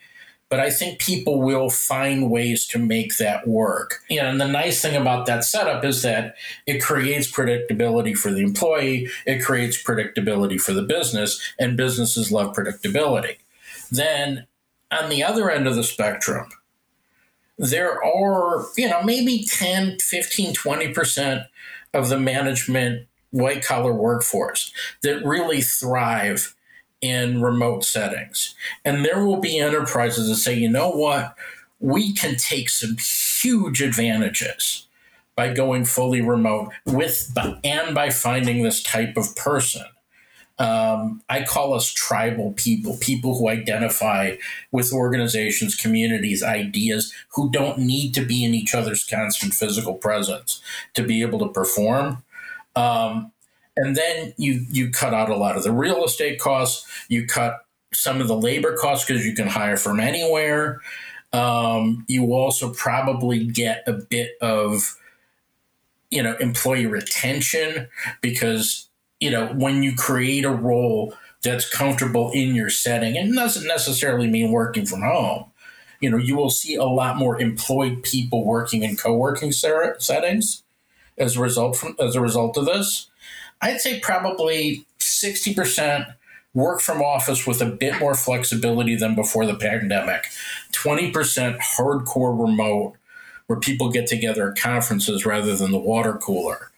but 0.54 0.60
I 0.60 0.70
think 0.70 1.00
people 1.00 1.42
will 1.42 1.68
find 1.68 2.30
ways 2.30 2.64
to 2.68 2.78
make 2.78 3.16
that 3.16 3.48
work. 3.48 4.02
And 4.08 4.40
the 4.40 4.46
nice 4.46 4.80
thing 4.80 4.94
about 4.94 5.26
that 5.26 5.44
setup 5.44 5.84
is 5.84 6.02
that 6.02 6.36
it 6.64 6.80
creates 6.80 7.28
predictability 7.28 8.16
for 8.16 8.30
the 8.30 8.42
employee, 8.42 9.08
it 9.26 9.42
creates 9.42 9.82
predictability 9.82 10.60
for 10.60 10.72
the 10.72 10.82
business, 10.82 11.40
and 11.58 11.76
businesses 11.76 12.30
love 12.30 12.54
predictability. 12.54 13.38
Then 13.90 14.46
on 14.92 15.08
the 15.08 15.24
other 15.24 15.50
end 15.50 15.66
of 15.66 15.74
the 15.74 15.82
spectrum, 15.82 16.48
there 17.58 18.00
are, 18.04 18.66
you 18.76 18.88
know, 18.88 19.02
maybe 19.02 19.44
10, 19.44 19.98
15, 20.00 20.54
20% 20.54 21.46
of 21.92 22.08
the 22.08 22.18
management 22.20 23.08
white 23.34 23.64
collar 23.64 23.92
workforce 23.92 24.72
that 25.02 25.24
really 25.24 25.60
thrive 25.60 26.54
in 27.00 27.42
remote 27.42 27.84
settings. 27.84 28.54
And 28.84 29.04
there 29.04 29.26
will 29.26 29.40
be 29.40 29.58
enterprises 29.58 30.28
that 30.28 30.36
say, 30.36 30.54
you 30.54 30.70
know 30.70 30.90
what, 30.90 31.34
we 31.80 32.14
can 32.14 32.36
take 32.36 32.70
some 32.70 32.96
huge 32.96 33.82
advantages 33.82 34.86
by 35.34 35.52
going 35.52 35.84
fully 35.84 36.20
remote 36.20 36.70
with 36.86 37.36
and 37.64 37.92
by 37.92 38.10
finding 38.10 38.62
this 38.62 38.82
type 38.82 39.16
of 39.16 39.34
person. 39.34 39.84
Um, 40.56 41.20
I 41.28 41.42
call 41.42 41.74
us 41.74 41.92
tribal 41.92 42.52
people, 42.52 42.96
people 43.00 43.36
who 43.36 43.48
identify 43.48 44.36
with 44.70 44.92
organizations, 44.92 45.74
communities, 45.74 46.44
ideas, 46.44 47.12
who 47.30 47.50
don't 47.50 47.78
need 47.78 48.14
to 48.14 48.24
be 48.24 48.44
in 48.44 48.54
each 48.54 48.76
other's 48.76 49.02
constant 49.02 49.54
physical 49.54 49.94
presence 49.94 50.62
to 50.94 51.02
be 51.02 51.22
able 51.22 51.40
to 51.40 51.48
perform. 51.48 52.22
Um, 52.76 53.32
and 53.76 53.96
then 53.96 54.34
you 54.36 54.64
you 54.70 54.90
cut 54.90 55.14
out 55.14 55.30
a 55.30 55.36
lot 55.36 55.56
of 55.56 55.62
the 55.62 55.72
real 55.72 56.04
estate 56.04 56.38
costs. 56.40 56.86
You 57.08 57.26
cut 57.26 57.64
some 57.92 58.20
of 58.20 58.28
the 58.28 58.36
labor 58.36 58.76
costs 58.76 59.06
because 59.06 59.26
you 59.26 59.34
can 59.34 59.48
hire 59.48 59.76
from 59.76 60.00
anywhere. 60.00 60.80
Um, 61.32 62.04
you 62.08 62.32
also 62.32 62.72
probably 62.72 63.44
get 63.44 63.82
a 63.86 63.92
bit 63.92 64.32
of 64.40 64.96
you 66.10 66.22
know 66.22 66.36
employee 66.36 66.86
retention 66.86 67.88
because 68.20 68.88
you 69.20 69.30
know 69.30 69.48
when 69.48 69.82
you 69.82 69.96
create 69.96 70.44
a 70.44 70.50
role 70.50 71.14
that's 71.42 71.68
comfortable 71.68 72.30
in 72.32 72.54
your 72.54 72.70
setting 72.70 73.18
and 73.18 73.34
doesn't 73.34 73.66
necessarily 73.66 74.28
mean 74.28 74.52
working 74.52 74.86
from 74.86 75.02
home 75.02 75.46
you 76.00 76.08
know 76.08 76.16
you 76.16 76.36
will 76.36 76.50
see 76.50 76.76
a 76.76 76.84
lot 76.84 77.16
more 77.16 77.40
employed 77.40 78.02
people 78.02 78.44
working 78.44 78.82
in 78.84 78.96
co-working 78.96 79.50
settings 79.50 80.62
as 81.18 81.36
a 81.36 81.40
result 81.40 81.76
from 81.76 81.96
as 81.98 82.14
a 82.16 82.20
result 82.20 82.56
of 82.56 82.66
this 82.66 83.08
i'd 83.62 83.80
say 83.80 84.00
probably 84.00 84.84
60% 85.00 86.14
work 86.54 86.80
from 86.80 87.02
office 87.02 87.46
with 87.46 87.60
a 87.60 87.66
bit 87.66 87.98
more 88.00 88.14
flexibility 88.14 88.94
than 88.96 89.14
before 89.14 89.44
the 89.44 89.54
pandemic 89.54 90.26
20% 90.72 91.12
hardcore 91.58 92.38
remote 92.38 92.94
where 93.46 93.58
people 93.58 93.90
get 93.90 94.06
together 94.06 94.50
at 94.50 94.58
conferences 94.58 95.26
rather 95.26 95.54
than 95.54 95.70
the 95.70 95.78
water 95.78 96.14
cooler. 96.14 96.70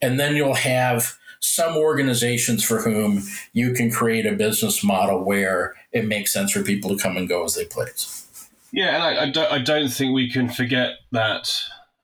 And 0.00 0.20
then 0.20 0.36
you'll 0.36 0.54
have 0.54 1.18
some 1.40 1.76
organizations 1.76 2.62
for 2.62 2.80
whom 2.80 3.24
you 3.52 3.72
can 3.72 3.90
create 3.90 4.26
a 4.26 4.32
business 4.32 4.84
model 4.84 5.24
where 5.24 5.74
it 5.90 6.06
makes 6.06 6.32
sense 6.32 6.52
for 6.52 6.62
people 6.62 6.90
to 6.90 7.02
come 7.02 7.16
and 7.16 7.28
go 7.28 7.44
as 7.44 7.54
they 7.54 7.64
please. 7.64 8.48
Yeah, 8.70 8.94
and 8.94 9.02
I, 9.02 9.22
I 9.24 9.30
don't, 9.30 9.52
I 9.52 9.58
don't 9.58 9.88
think 9.88 10.14
we 10.14 10.30
can 10.30 10.48
forget 10.48 10.98
that 11.10 11.50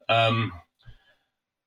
um, 0.08 0.52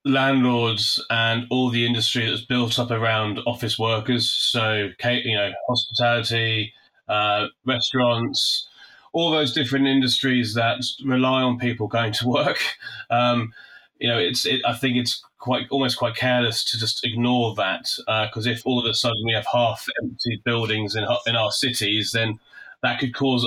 landlords 0.03 1.03
and 1.09 1.45
all 1.49 1.69
the 1.69 1.85
industry 1.85 2.29
that's 2.29 2.45
built 2.45 2.79
up 2.79 2.91
around 2.91 3.39
office 3.45 3.77
workers, 3.77 4.31
so 4.31 4.89
you 5.03 5.35
know, 5.35 5.51
hospitality, 5.67 6.73
uh, 7.07 7.47
restaurants, 7.65 8.67
all 9.13 9.31
those 9.31 9.53
different 9.53 9.87
industries 9.87 10.53
that 10.53 10.81
rely 11.05 11.41
on 11.41 11.59
people 11.59 11.87
going 11.87 12.13
to 12.13 12.27
work. 12.27 12.59
Um, 13.09 13.53
you 13.99 14.07
know, 14.07 14.17
it's 14.17 14.45
it, 14.45 14.61
I 14.65 14.73
think 14.73 14.95
it's 14.95 15.21
quite 15.37 15.67
almost 15.69 15.97
quite 15.97 16.15
careless 16.15 16.63
to 16.63 16.79
just 16.79 17.05
ignore 17.05 17.53
that 17.55 17.89
because 18.07 18.47
uh, 18.47 18.51
if 18.51 18.65
all 18.65 18.79
of 18.79 18.89
a 18.89 18.93
sudden 18.93 19.21
we 19.25 19.33
have 19.33 19.45
half 19.51 19.85
empty 20.01 20.41
buildings 20.45 20.95
in 20.95 21.05
in 21.27 21.35
our 21.35 21.51
cities, 21.51 22.11
then 22.13 22.39
that 22.83 22.99
could 22.99 23.13
cause 23.13 23.45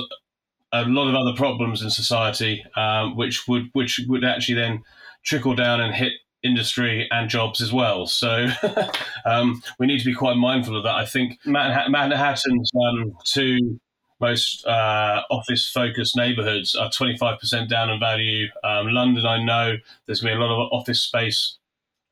a 0.71 0.85
lot 0.85 1.09
of 1.09 1.15
other 1.15 1.35
problems 1.35 1.81
in 1.81 1.89
society, 1.89 2.63
um, 2.75 3.15
which 3.15 3.47
would 3.47 3.69
which 3.73 3.99
would 4.07 4.23
actually 4.23 4.55
then 4.55 4.83
trickle 5.23 5.55
down 5.55 5.81
and 5.81 5.95
hit 5.95 6.13
industry 6.45 7.07
and 7.11 7.29
jobs 7.29 7.61
as 7.61 7.73
well. 7.73 8.05
So 8.05 8.47
um, 9.25 9.61
we 9.79 9.87
need 9.87 9.99
to 9.99 10.05
be 10.05 10.13
quite 10.13 10.35
mindful 10.35 10.77
of 10.77 10.83
that. 10.83 10.95
I 10.95 11.05
think 11.05 11.39
Manhattan's 11.45 12.71
um, 12.75 13.17
two 13.25 13.79
most 14.21 14.65
uh, 14.65 15.21
office 15.29 15.69
focused 15.69 16.15
neighborhoods 16.15 16.75
are 16.75 16.89
25% 16.89 17.67
down 17.67 17.89
in 17.89 17.99
value. 17.99 18.47
Um, 18.63 18.87
London, 18.87 19.25
I 19.25 19.43
know 19.43 19.75
there's 20.05 20.21
going 20.21 20.33
to 20.33 20.39
be 20.39 20.43
a 20.43 20.45
lot 20.45 20.55
of 20.55 20.69
office 20.71 21.01
space 21.01 21.57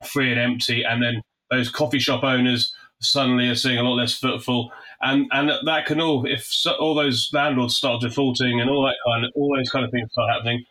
free 0.05 0.31
and 0.31 0.39
empty. 0.39 0.83
And 0.83 1.01
then 1.01 1.21
those 1.49 1.69
coffee 1.69 1.99
shop 1.99 2.23
owners 2.23 2.73
suddenly 2.99 3.47
are 3.49 3.55
seeing 3.55 3.77
a 3.77 3.83
lot 3.83 3.95
less 3.95 4.13
footfall. 4.13 4.71
And, 5.01 5.27
and 5.31 5.51
that 5.65 5.85
can 5.85 5.99
all, 6.01 6.25
if 6.25 6.45
so, 6.45 6.73
all 6.73 6.95
those 6.95 7.29
landlords 7.33 7.75
start 7.75 8.01
defaulting 8.01 8.59
and 8.59 8.69
all 8.69 8.83
that 8.85 8.95
kind 9.05 9.25
of, 9.25 9.31
all 9.35 9.55
those 9.55 9.69
kind 9.69 9.85
of 9.85 9.91
things 9.91 10.09
start 10.11 10.31
happening, 10.31 10.63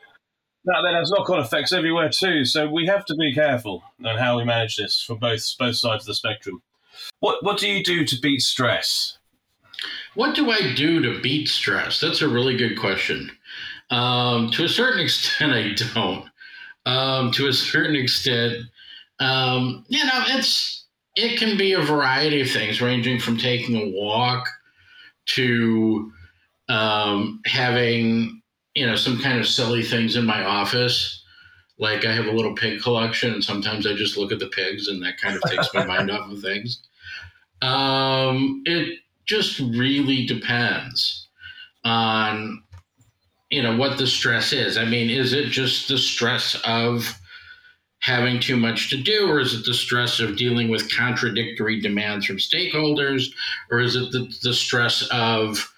that 0.64 0.83
then 0.85 0.95
has 0.95 1.11
knock 1.11 1.28
on 1.31 1.40
effects 1.40 1.73
everywhere 1.73 2.09
too. 2.09 2.45
So 2.45 2.69
we 2.69 2.87
have 2.87 3.04
to 3.07 3.14
be 3.14 3.35
careful 3.35 3.83
on 4.04 4.16
how 4.19 4.38
we 4.38 4.45
manage 4.45 4.76
this 4.76 5.02
from 5.02 5.18
both 5.18 5.44
both 5.59 5.77
sides 5.77 6.05
of 6.05 6.07
the 6.07 6.14
spectrum. 6.14 6.62
What 7.20 7.44
what 7.44 7.59
do 7.59 7.68
you 7.68 7.83
do 7.83 8.05
to 8.05 8.20
beat 8.20 8.40
stress? 8.40 9.18
What 10.14 10.37
do 10.37 10.51
I 10.51 10.75
do 10.75 11.01
to 11.01 11.20
beat 11.20 11.48
stress? 11.48 12.01
That's 12.01 12.22
a 12.22 12.29
really 12.29 12.57
good 12.57 12.79
question. 12.79 13.31
Um, 13.90 14.51
to 14.53 14.64
a 14.64 14.68
certain 14.68 15.01
extent, 15.05 15.53
I 15.53 15.72
don't. 15.94 16.27
Um, 16.85 17.31
to 17.33 17.46
a 17.46 17.53
certain 17.53 17.94
extent, 17.94 18.64
um, 19.20 19.85
you 19.88 20.05
know, 20.05 20.25
it's 20.29 20.85
it 21.16 21.38
can 21.38 21.57
be 21.57 21.72
a 21.72 21.81
variety 21.81 22.40
of 22.40 22.51
things, 22.51 22.81
ranging 22.81 23.20
from 23.20 23.37
taking 23.37 23.77
a 23.77 23.90
walk 23.90 24.48
to 25.27 26.12
um, 26.68 27.40
having 27.46 28.41
you 28.74 28.87
know 28.87 28.96
some 28.96 29.20
kind 29.20 29.38
of 29.38 29.46
silly 29.46 29.82
things 29.82 30.16
in 30.16 30.24
my 30.24 30.44
office. 30.44 31.22
Like 31.78 32.04
I 32.04 32.12
have 32.12 32.26
a 32.26 32.32
little 32.32 32.54
pig 32.54 32.80
collection, 32.80 33.32
and 33.35 33.44
sometimes 33.44 33.87
I 33.87 33.94
just 33.94 34.16
look 34.16 34.32
at 34.32 34.38
the 34.38 34.48
pigs, 34.48 34.88
and 34.88 35.02
that 35.02 35.20
kind 35.20 35.37
of 35.37 35.42
takes 35.50 35.72
my 35.74 35.85
mind 35.85 36.11
off 36.11 36.30
of 36.30 36.40
things. 36.40 36.80
Um, 37.61 38.62
it 38.66 38.98
just 39.24 39.58
really 39.61 40.26
depends 40.26 41.28
on 41.85 42.62
you 43.50 43.62
know 43.62 43.76
what 43.76 43.98
the 43.98 44.06
stress 44.06 44.52
is. 44.52 44.78
I 44.78 44.85
mean, 44.85 45.11
is 45.11 45.32
it 45.32 45.46
just 45.46 45.88
the 45.88 45.98
stress 45.98 46.61
of 46.64 47.18
having 48.00 48.40
too 48.40 48.56
much 48.56 48.90
to 48.90 48.96
do, 48.96 49.28
or 49.28 49.40
is 49.40 49.54
it 49.54 49.64
the 49.64 49.74
stress 49.74 50.18
of 50.18 50.37
dealing 50.37 50.68
with 50.68 50.94
contradictory 50.94 51.80
demands 51.80 52.26
from 52.26 52.37
stakeholders, 52.37 53.26
or 53.70 53.80
is 53.80 53.94
it 53.94 54.11
the, 54.11 54.32
the 54.42 54.52
stress 54.54 55.08
of 55.12 55.72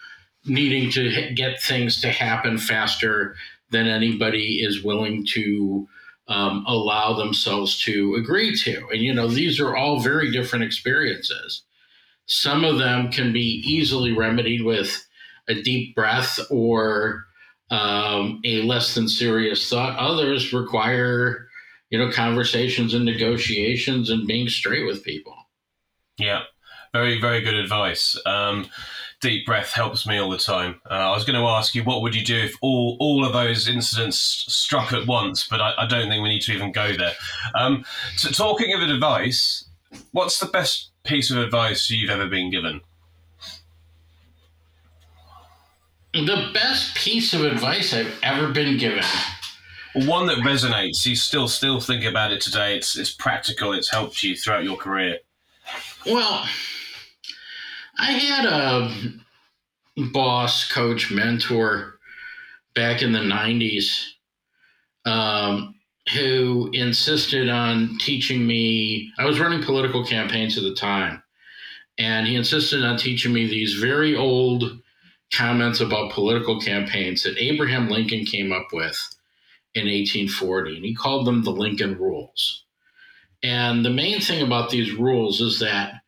needing 0.46 0.90
to 0.92 1.32
get 1.34 1.62
things 1.62 2.00
to 2.00 2.08
happen 2.10 2.58
faster 2.58 3.36
than 3.70 3.86
anybody 3.86 4.62
is 4.62 4.84
willing 4.84 5.26
to 5.32 5.88
um, 6.28 6.64
allow 6.66 7.12
themselves 7.14 7.78
to 7.84 8.14
agree 8.14 8.56
to? 8.58 8.86
And 8.88 9.02
you 9.02 9.12
know, 9.14 9.28
these 9.28 9.60
are 9.60 9.76
all 9.76 10.00
very 10.00 10.30
different 10.30 10.64
experiences. 10.64 11.62
Some 12.26 12.64
of 12.64 12.78
them 12.78 13.10
can 13.10 13.32
be 13.32 13.62
easily 13.66 14.12
remedied 14.12 14.62
with 14.62 15.06
a 15.48 15.60
deep 15.60 15.94
breath 15.94 16.38
or 16.50 17.26
um, 17.70 18.40
a 18.44 18.62
less 18.62 18.94
than 18.94 19.08
serious 19.08 19.68
thought. 19.68 19.98
Others 19.98 20.52
require, 20.52 21.48
you 21.90 21.98
know, 21.98 22.10
conversations 22.10 22.94
and 22.94 23.04
negotiations 23.04 24.10
and 24.10 24.26
being 24.26 24.48
straight 24.48 24.86
with 24.86 25.04
people. 25.04 25.34
Yeah, 26.18 26.42
very, 26.92 27.20
very 27.20 27.40
good 27.40 27.54
advice. 27.54 28.16
Um, 28.24 28.66
deep 29.24 29.46
breath 29.46 29.72
helps 29.72 30.06
me 30.06 30.18
all 30.18 30.28
the 30.28 30.36
time. 30.36 30.78
Uh, 30.90 30.94
I 30.94 31.10
was 31.12 31.24
going 31.24 31.40
to 31.40 31.46
ask 31.46 31.74
you, 31.74 31.82
what 31.82 32.02
would 32.02 32.14
you 32.14 32.22
do 32.22 32.36
if 32.36 32.54
all, 32.60 32.98
all 33.00 33.24
of 33.24 33.32
those 33.32 33.66
incidents 33.66 34.18
struck 34.18 34.92
at 34.92 35.06
once? 35.06 35.48
But 35.48 35.62
I, 35.62 35.72
I 35.78 35.86
don't 35.86 36.10
think 36.10 36.22
we 36.22 36.28
need 36.28 36.42
to 36.42 36.52
even 36.52 36.72
go 36.72 36.94
there. 36.94 37.14
Um, 37.54 37.86
so, 38.16 38.28
talking 38.28 38.74
of 38.74 38.82
advice, 38.82 39.66
what's 40.12 40.38
the 40.38 40.46
best 40.46 40.90
piece 41.04 41.30
of 41.30 41.38
advice 41.38 41.88
you've 41.88 42.10
ever 42.10 42.28
been 42.28 42.50
given? 42.50 42.82
The 46.12 46.50
best 46.52 46.94
piece 46.94 47.32
of 47.32 47.46
advice 47.46 47.94
I've 47.94 48.12
ever 48.22 48.52
been 48.52 48.76
given. 48.76 49.04
One 49.94 50.26
that 50.26 50.36
resonates. 50.38 51.06
You 51.06 51.16
still 51.16 51.48
still 51.48 51.80
think 51.80 52.04
about 52.04 52.30
it 52.30 52.42
today. 52.42 52.76
It's 52.76 52.96
it's 52.98 53.10
practical. 53.10 53.72
It's 53.72 53.90
helped 53.90 54.22
you 54.22 54.36
throughout 54.36 54.64
your 54.64 54.76
career. 54.76 55.20
Well, 56.04 56.46
I 57.98 58.12
had 58.12 58.44
a 58.46 58.90
boss, 60.12 60.70
coach, 60.70 61.10
mentor 61.10 61.98
back 62.74 63.02
in 63.02 63.12
the 63.12 63.20
'90s 63.20 64.06
um, 65.04 65.74
who 66.14 66.70
insisted 66.72 67.48
on 67.48 67.98
teaching 67.98 68.46
me. 68.46 69.12
I 69.18 69.24
was 69.24 69.40
running 69.40 69.62
political 69.62 70.04
campaigns 70.04 70.56
at 70.56 70.64
the 70.64 70.74
time, 70.74 71.22
and 71.98 72.26
he 72.26 72.36
insisted 72.36 72.84
on 72.84 72.96
teaching 72.96 73.32
me 73.32 73.46
these 73.46 73.74
very 73.74 74.16
old 74.16 74.80
comments 75.32 75.80
about 75.80 76.12
political 76.12 76.60
campaigns 76.60 77.22
that 77.22 77.38
Abraham 77.38 77.88
Lincoln 77.88 78.24
came 78.24 78.52
up 78.52 78.68
with 78.72 78.98
in 79.74 79.86
1840, 79.86 80.76
and 80.76 80.84
he 80.84 80.94
called 80.94 81.26
them 81.26 81.42
the 81.42 81.50
Lincoln 81.50 81.98
Rules. 81.98 82.64
And 83.42 83.84
the 83.84 83.90
main 83.90 84.20
thing 84.20 84.42
about 84.42 84.70
these 84.70 84.92
rules 84.92 85.40
is 85.40 85.58
that 85.60 86.00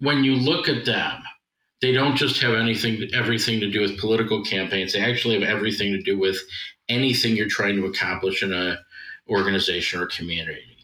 when 0.00 0.24
you 0.24 0.34
look 0.34 0.68
at 0.68 0.84
them, 0.84 1.22
they 1.80 1.92
don't 1.92 2.16
just 2.16 2.40
have 2.40 2.54
anything 2.54 3.08
everything 3.12 3.60
to 3.60 3.70
do 3.70 3.80
with 3.80 3.98
political 3.98 4.42
campaigns. 4.44 4.92
They 4.92 5.00
actually 5.00 5.38
have 5.38 5.48
everything 5.48 5.92
to 5.92 6.00
do 6.00 6.18
with 6.18 6.38
anything 6.88 7.36
you're 7.36 7.48
trying 7.48 7.76
to 7.76 7.86
accomplish 7.86 8.42
in 8.42 8.52
a 8.52 8.78
organization 9.28 10.00
or 10.00 10.06
community. 10.06 10.74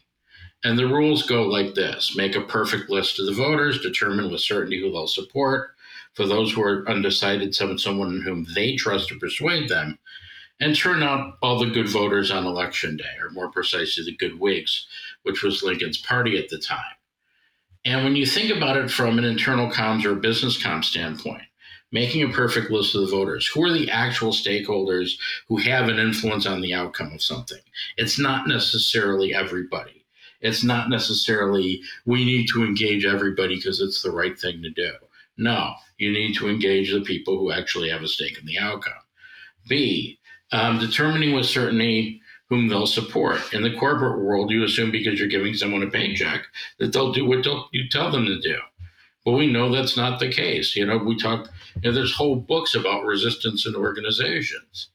And 0.63 0.77
the 0.77 0.87
rules 0.87 1.23
go 1.23 1.43
like 1.43 1.73
this 1.73 2.15
make 2.15 2.35
a 2.35 2.41
perfect 2.41 2.89
list 2.89 3.19
of 3.19 3.25
the 3.25 3.33
voters, 3.33 3.81
determine 3.81 4.31
with 4.31 4.41
certainty 4.41 4.79
who 4.79 4.91
they'll 4.91 5.07
support. 5.07 5.71
For 6.13 6.25
those 6.25 6.51
who 6.51 6.61
are 6.61 6.87
undecided, 6.89 7.55
summon 7.55 7.77
someone 7.77 8.09
in 8.09 8.21
whom 8.21 8.45
they 8.53 8.75
trust 8.75 9.07
to 9.09 9.17
persuade 9.17 9.69
them, 9.69 9.97
and 10.59 10.75
turn 10.75 11.01
out 11.01 11.37
all 11.41 11.57
the 11.57 11.71
good 11.71 11.87
voters 11.87 12.29
on 12.29 12.45
election 12.45 12.97
day, 12.97 13.15
or 13.19 13.31
more 13.31 13.49
precisely, 13.49 14.03
the 14.03 14.15
good 14.15 14.39
Whigs, 14.39 14.85
which 15.23 15.41
was 15.41 15.63
Lincoln's 15.63 15.97
party 15.97 16.37
at 16.37 16.49
the 16.49 16.59
time. 16.59 16.97
And 17.83 18.03
when 18.03 18.15
you 18.15 18.25
think 18.25 18.55
about 18.55 18.77
it 18.77 18.91
from 18.91 19.17
an 19.17 19.23
internal 19.23 19.69
comms 19.71 20.05
or 20.05 20.15
business 20.15 20.61
comms 20.61 20.85
standpoint, 20.85 21.43
making 21.91 22.23
a 22.23 22.33
perfect 22.33 22.69
list 22.69 22.95
of 22.95 23.01
the 23.01 23.07
voters, 23.07 23.47
who 23.47 23.63
are 23.63 23.71
the 23.71 23.89
actual 23.89 24.31
stakeholders 24.31 25.13
who 25.47 25.57
have 25.57 25.89
an 25.89 25.99
influence 25.99 26.45
on 26.45 26.61
the 26.61 26.73
outcome 26.73 27.11
of 27.13 27.23
something? 27.23 27.61
It's 27.97 28.19
not 28.19 28.47
necessarily 28.47 29.33
everybody. 29.33 30.05
It's 30.41 30.63
not 30.63 30.89
necessarily 30.89 31.81
we 32.05 32.25
need 32.25 32.47
to 32.49 32.63
engage 32.63 33.05
everybody 33.05 33.55
because 33.55 33.81
it's 33.81 34.01
the 34.01 34.11
right 34.11 34.37
thing 34.39 34.61
to 34.63 34.69
do. 34.69 34.91
No, 35.37 35.73
you 35.97 36.11
need 36.11 36.35
to 36.35 36.49
engage 36.49 36.91
the 36.91 37.01
people 37.01 37.37
who 37.37 37.51
actually 37.51 37.89
have 37.89 38.03
a 38.03 38.07
stake 38.07 38.37
in 38.39 38.45
the 38.45 38.59
outcome. 38.59 38.93
B, 39.67 40.19
um, 40.51 40.79
determining 40.79 41.33
with 41.33 41.45
certainty 41.45 42.20
whom 42.51 42.67
they'll 42.67 42.85
support. 42.85 43.53
In 43.53 43.63
the 43.63 43.73
corporate 43.73 44.19
world, 44.19 44.51
you 44.51 44.65
assume 44.65 44.91
because 44.91 45.17
you're 45.17 45.29
giving 45.29 45.53
someone 45.53 45.83
a 45.83 45.89
paycheck 45.89 46.43
that 46.79 46.91
they'll 46.91 47.13
do 47.13 47.25
what 47.25 47.45
you 47.71 47.87
tell 47.89 48.11
them 48.11 48.25
to 48.25 48.41
do. 48.41 48.57
But 49.23 49.33
we 49.33 49.47
know 49.47 49.71
that's 49.71 49.95
not 49.95 50.19
the 50.19 50.29
case. 50.29 50.75
You 50.75 50.85
know, 50.85 50.97
we 50.97 51.15
talk, 51.15 51.49
you 51.75 51.89
know, 51.89 51.95
there's 51.95 52.13
whole 52.13 52.35
books 52.35 52.75
about 52.75 53.05
resistance 53.05 53.65
in 53.65 53.73
organizations. 53.73 54.89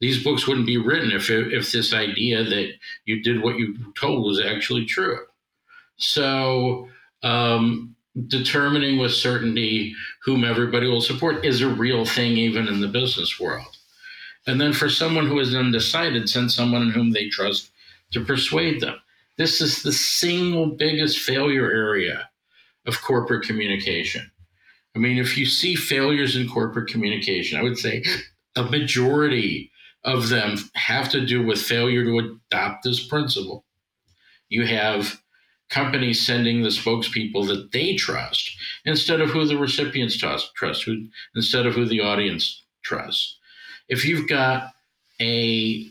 These 0.00 0.22
books 0.22 0.46
wouldn't 0.46 0.66
be 0.66 0.78
written 0.78 1.10
if, 1.10 1.28
if 1.28 1.72
this 1.72 1.92
idea 1.92 2.44
that 2.44 2.70
you 3.04 3.20
did 3.20 3.42
what 3.42 3.56
you 3.56 3.92
told 3.98 4.24
was 4.24 4.40
actually 4.40 4.84
true. 4.84 5.18
So, 5.96 6.88
um, 7.24 7.96
determining 8.28 8.98
with 8.98 9.12
certainty 9.12 9.96
whom 10.24 10.44
everybody 10.44 10.86
will 10.86 11.00
support 11.00 11.44
is 11.44 11.62
a 11.62 11.68
real 11.68 12.04
thing, 12.04 12.36
even 12.36 12.68
in 12.68 12.80
the 12.80 12.86
business 12.86 13.40
world. 13.40 13.76
And 14.46 14.60
then 14.60 14.72
for 14.72 14.88
someone 14.88 15.26
who 15.26 15.38
is 15.38 15.54
undecided, 15.54 16.28
send 16.28 16.50
someone 16.50 16.82
in 16.82 16.90
whom 16.90 17.12
they 17.12 17.28
trust 17.28 17.70
to 18.12 18.24
persuade 18.24 18.80
them. 18.80 18.96
This 19.38 19.60
is 19.60 19.82
the 19.82 19.92
single 19.92 20.66
biggest 20.66 21.18
failure 21.18 21.70
area 21.70 22.28
of 22.86 23.00
corporate 23.02 23.46
communication. 23.46 24.30
I 24.94 24.98
mean, 24.98 25.18
if 25.18 25.38
you 25.38 25.46
see 25.46 25.74
failures 25.74 26.36
in 26.36 26.48
corporate 26.48 26.90
communication, 26.90 27.58
I 27.58 27.62
would 27.62 27.78
say 27.78 28.04
a 28.56 28.64
majority 28.64 29.70
of 30.04 30.28
them 30.28 30.58
have 30.74 31.08
to 31.10 31.24
do 31.24 31.46
with 31.46 31.62
failure 31.62 32.04
to 32.04 32.38
adopt 32.50 32.84
this 32.84 33.06
principle. 33.06 33.64
You 34.48 34.66
have 34.66 35.20
companies 35.70 36.26
sending 36.26 36.62
the 36.62 36.68
spokespeople 36.68 37.46
that 37.46 37.70
they 37.72 37.94
trust 37.94 38.50
instead 38.84 39.20
of 39.22 39.30
who 39.30 39.46
the 39.46 39.56
recipients 39.56 40.18
trust, 40.18 40.54
trust 40.54 40.82
who, 40.82 41.06
instead 41.34 41.64
of 41.64 41.74
who 41.74 41.86
the 41.86 42.00
audience 42.00 42.64
trusts 42.82 43.38
if 43.92 44.06
you've 44.06 44.26
got 44.26 44.72
a 45.20 45.34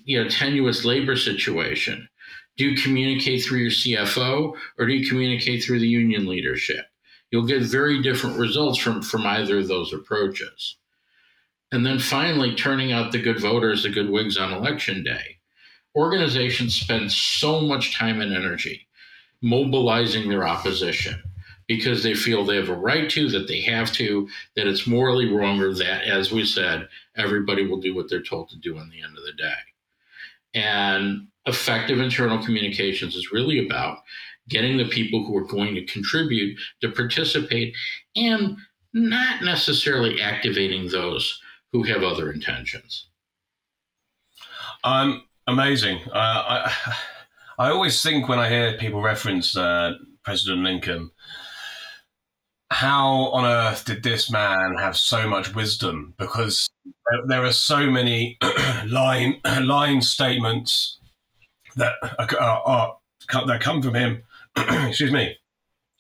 you 0.06 0.22
know 0.22 0.28
tenuous 0.28 0.84
labor 0.84 1.16
situation, 1.16 2.10
do 2.58 2.66
you 2.66 2.82
communicate 2.82 3.44
through 3.44 3.60
your 3.60 3.70
CFO 3.70 4.54
or 4.80 4.86
do 4.88 4.94
you 4.94 5.08
communicate 5.08 5.64
through 5.64 5.80
the 5.80 5.88
union 5.88 6.26
leadership? 6.26 6.88
You'll 7.30 7.46
get 7.46 7.62
very 7.62 8.02
different 8.02 8.40
results 8.40 8.80
from, 8.80 9.04
from 9.04 9.26
either 9.26 9.60
of 9.60 9.68
those 9.68 9.94
approaches. 9.94 10.78
And 11.72 11.86
then 11.86 12.00
finally, 12.00 12.56
turning 12.56 12.92
out 12.92 13.12
the 13.12 13.22
good 13.22 13.40
voters, 13.40 13.84
the 13.84 13.90
good 13.90 14.10
Whigs 14.10 14.36
on 14.36 14.52
election 14.52 15.04
day. 15.04 15.38
Organizations 15.96 16.76
spend 16.76 17.12
so 17.12 17.62
much 17.62 17.96
time 17.96 18.20
and 18.20 18.34
energy 18.34 18.88
mobilizing 19.44 20.28
their 20.28 20.48
opposition 20.48 21.22
because 21.76 22.04
they 22.04 22.14
feel 22.14 22.44
they 22.44 22.58
have 22.58 22.70
a 22.70 22.76
right 22.76 23.10
to, 23.10 23.30
that 23.30 23.48
they 23.48 23.62
have 23.62 23.94
to, 23.94 24.28
that 24.58 24.68
it's 24.68 24.88
morally 24.88 25.32
wrong, 25.32 25.58
or 25.62 25.74
that, 25.74 26.04
as 26.04 26.30
we 26.30 26.46
said, 26.46 26.88
everybody 27.16 27.66
will 27.66 27.80
do 27.80 27.96
what 27.96 28.10
they're 28.10 28.22
told 28.22 28.50
to 28.50 28.58
do 28.58 28.78
in 28.78 28.90
the 28.90 29.02
end 29.02 29.18
of 29.18 29.24
the 29.24 29.32
day. 29.34 29.54
And 30.54 31.28
effective 31.46 32.02
internal 32.02 32.44
communications 32.44 33.16
is 33.16 33.32
really 33.32 33.66
about 33.66 34.00
getting 34.50 34.76
the 34.78 34.90
people 34.90 35.24
who 35.24 35.38
are 35.38 35.46
going 35.46 35.74
to 35.76 35.86
contribute 35.86 36.60
to 36.82 36.92
participate 36.92 37.74
and 38.18 38.58
not 38.94 39.42
necessarily 39.44 40.22
activating 40.22 40.90
those 40.90 41.40
who 41.72 41.84
have 41.84 42.04
other 42.04 42.34
intentions. 42.34 43.08
Um, 44.84 45.24
amazing. 45.48 46.00
Uh, 46.12 46.12
I, 46.14 46.74
I 47.60 47.70
always 47.70 48.02
think 48.02 48.28
when 48.28 48.40
I 48.40 48.50
hear 48.50 48.78
people 48.78 49.02
reference 49.02 49.56
uh, 49.56 49.94
President 50.24 50.64
Lincoln 50.64 51.12
how 52.72 53.26
on 53.34 53.44
earth 53.46 53.84
did 53.84 54.02
this 54.02 54.32
man 54.32 54.76
have 54.80 54.96
so 54.96 55.28
much 55.28 55.54
wisdom? 55.54 56.14
Because 56.18 56.70
there 57.28 57.44
are 57.44 57.52
so 57.52 57.92
many 57.92 58.38
line 58.88 59.42
line 59.62 60.02
statements 60.02 60.98
that 61.76 61.96
are, 62.18 62.38
are, 62.40 62.98
that 63.46 63.60
come 63.60 63.82
from 63.82 63.94
him. 63.94 64.24
excuse 64.88 65.12
me. 65.12 65.38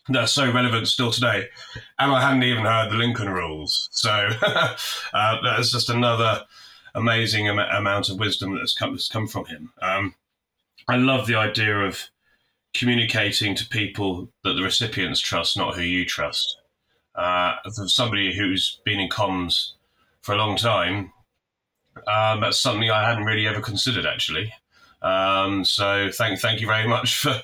That 0.07 0.23
are 0.23 0.27
so 0.27 0.51
relevant 0.51 0.87
still 0.87 1.11
today, 1.11 1.47
and 1.99 2.11
I 2.11 2.21
hadn't 2.21 2.43
even 2.43 2.65
heard 2.65 2.89
the 2.89 2.95
Lincoln 2.95 3.29
Rules. 3.29 3.89
So 3.91 4.09
uh, 4.41 4.75
that's 5.13 5.71
just 5.71 5.89
another 5.89 6.45
amazing 6.95 7.47
am- 7.47 7.59
amount 7.59 8.09
of 8.09 8.17
wisdom 8.17 8.55
that's 8.55 8.73
come, 8.73 8.93
that's 8.93 9.09
come 9.09 9.27
from 9.27 9.45
him. 9.45 9.73
Um, 9.81 10.15
I 10.87 10.95
love 10.95 11.27
the 11.27 11.35
idea 11.35 11.81
of 11.81 12.09
communicating 12.73 13.55
to 13.55 13.67
people 13.67 14.29
that 14.43 14.53
the 14.53 14.63
recipients 14.63 15.19
trust, 15.19 15.55
not 15.55 15.75
who 15.75 15.83
you 15.83 16.03
trust 16.03 16.60
uh, 17.15 17.55
somebody 17.69 18.35
who's 18.35 18.79
been 18.85 18.99
in 18.99 19.09
comms 19.09 19.73
for 20.21 20.33
a 20.33 20.37
long 20.37 20.55
time, 20.55 21.11
um, 22.07 22.41
that's 22.41 22.59
something 22.59 22.89
I 22.89 23.07
hadn't 23.07 23.25
really 23.25 23.47
ever 23.47 23.61
considered 23.61 24.05
actually. 24.05 24.53
Um, 25.01 25.65
so 25.65 26.09
thank 26.11 26.39
thank 26.39 26.61
you 26.61 26.67
very 26.67 26.87
much 26.87 27.17
for 27.17 27.41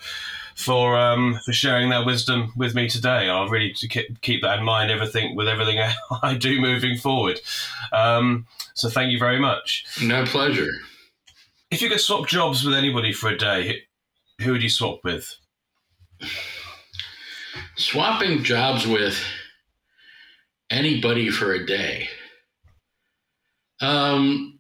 for 0.56 0.98
um, 0.98 1.40
for 1.46 1.54
sharing 1.54 1.90
that 1.90 2.06
wisdom 2.06 2.52
with 2.56 2.76
me 2.76 2.88
today. 2.88 3.30
I'll 3.30 3.50
really 3.50 3.74
to 3.74 3.88
keep, 3.88 4.22
keep 4.22 4.42
that 4.42 4.60
in 4.60 4.66
mind. 4.66 4.92
Everything 4.92 5.36
with 5.36 5.48
everything 5.48 5.80
I 6.24 6.36
do 6.36 6.60
moving 6.60 6.98
forward. 6.98 7.40
Um, 7.94 8.48
so 8.74 8.90
thank 8.90 9.12
you 9.12 9.20
very 9.20 9.40
much. 9.40 9.86
No 10.02 10.26
pleasure. 10.26 10.70
If 11.70 11.82
you 11.82 11.90
could 11.90 12.00
swap 12.00 12.28
jobs 12.28 12.64
with 12.66 12.76
anybody 12.76 13.12
for 13.12 13.30
a 13.30 13.38
day, 13.38 13.84
who 14.42 14.52
would 14.54 14.64
you 14.64 14.70
swap 14.70 15.04
with? 15.04 15.36
Swapping 17.76 18.44
jobs 18.44 18.88
with 18.88 19.22
anybody 20.70 21.30
for 21.30 21.54
a 21.54 21.66
day. 21.66 22.10
Um, 23.82 24.60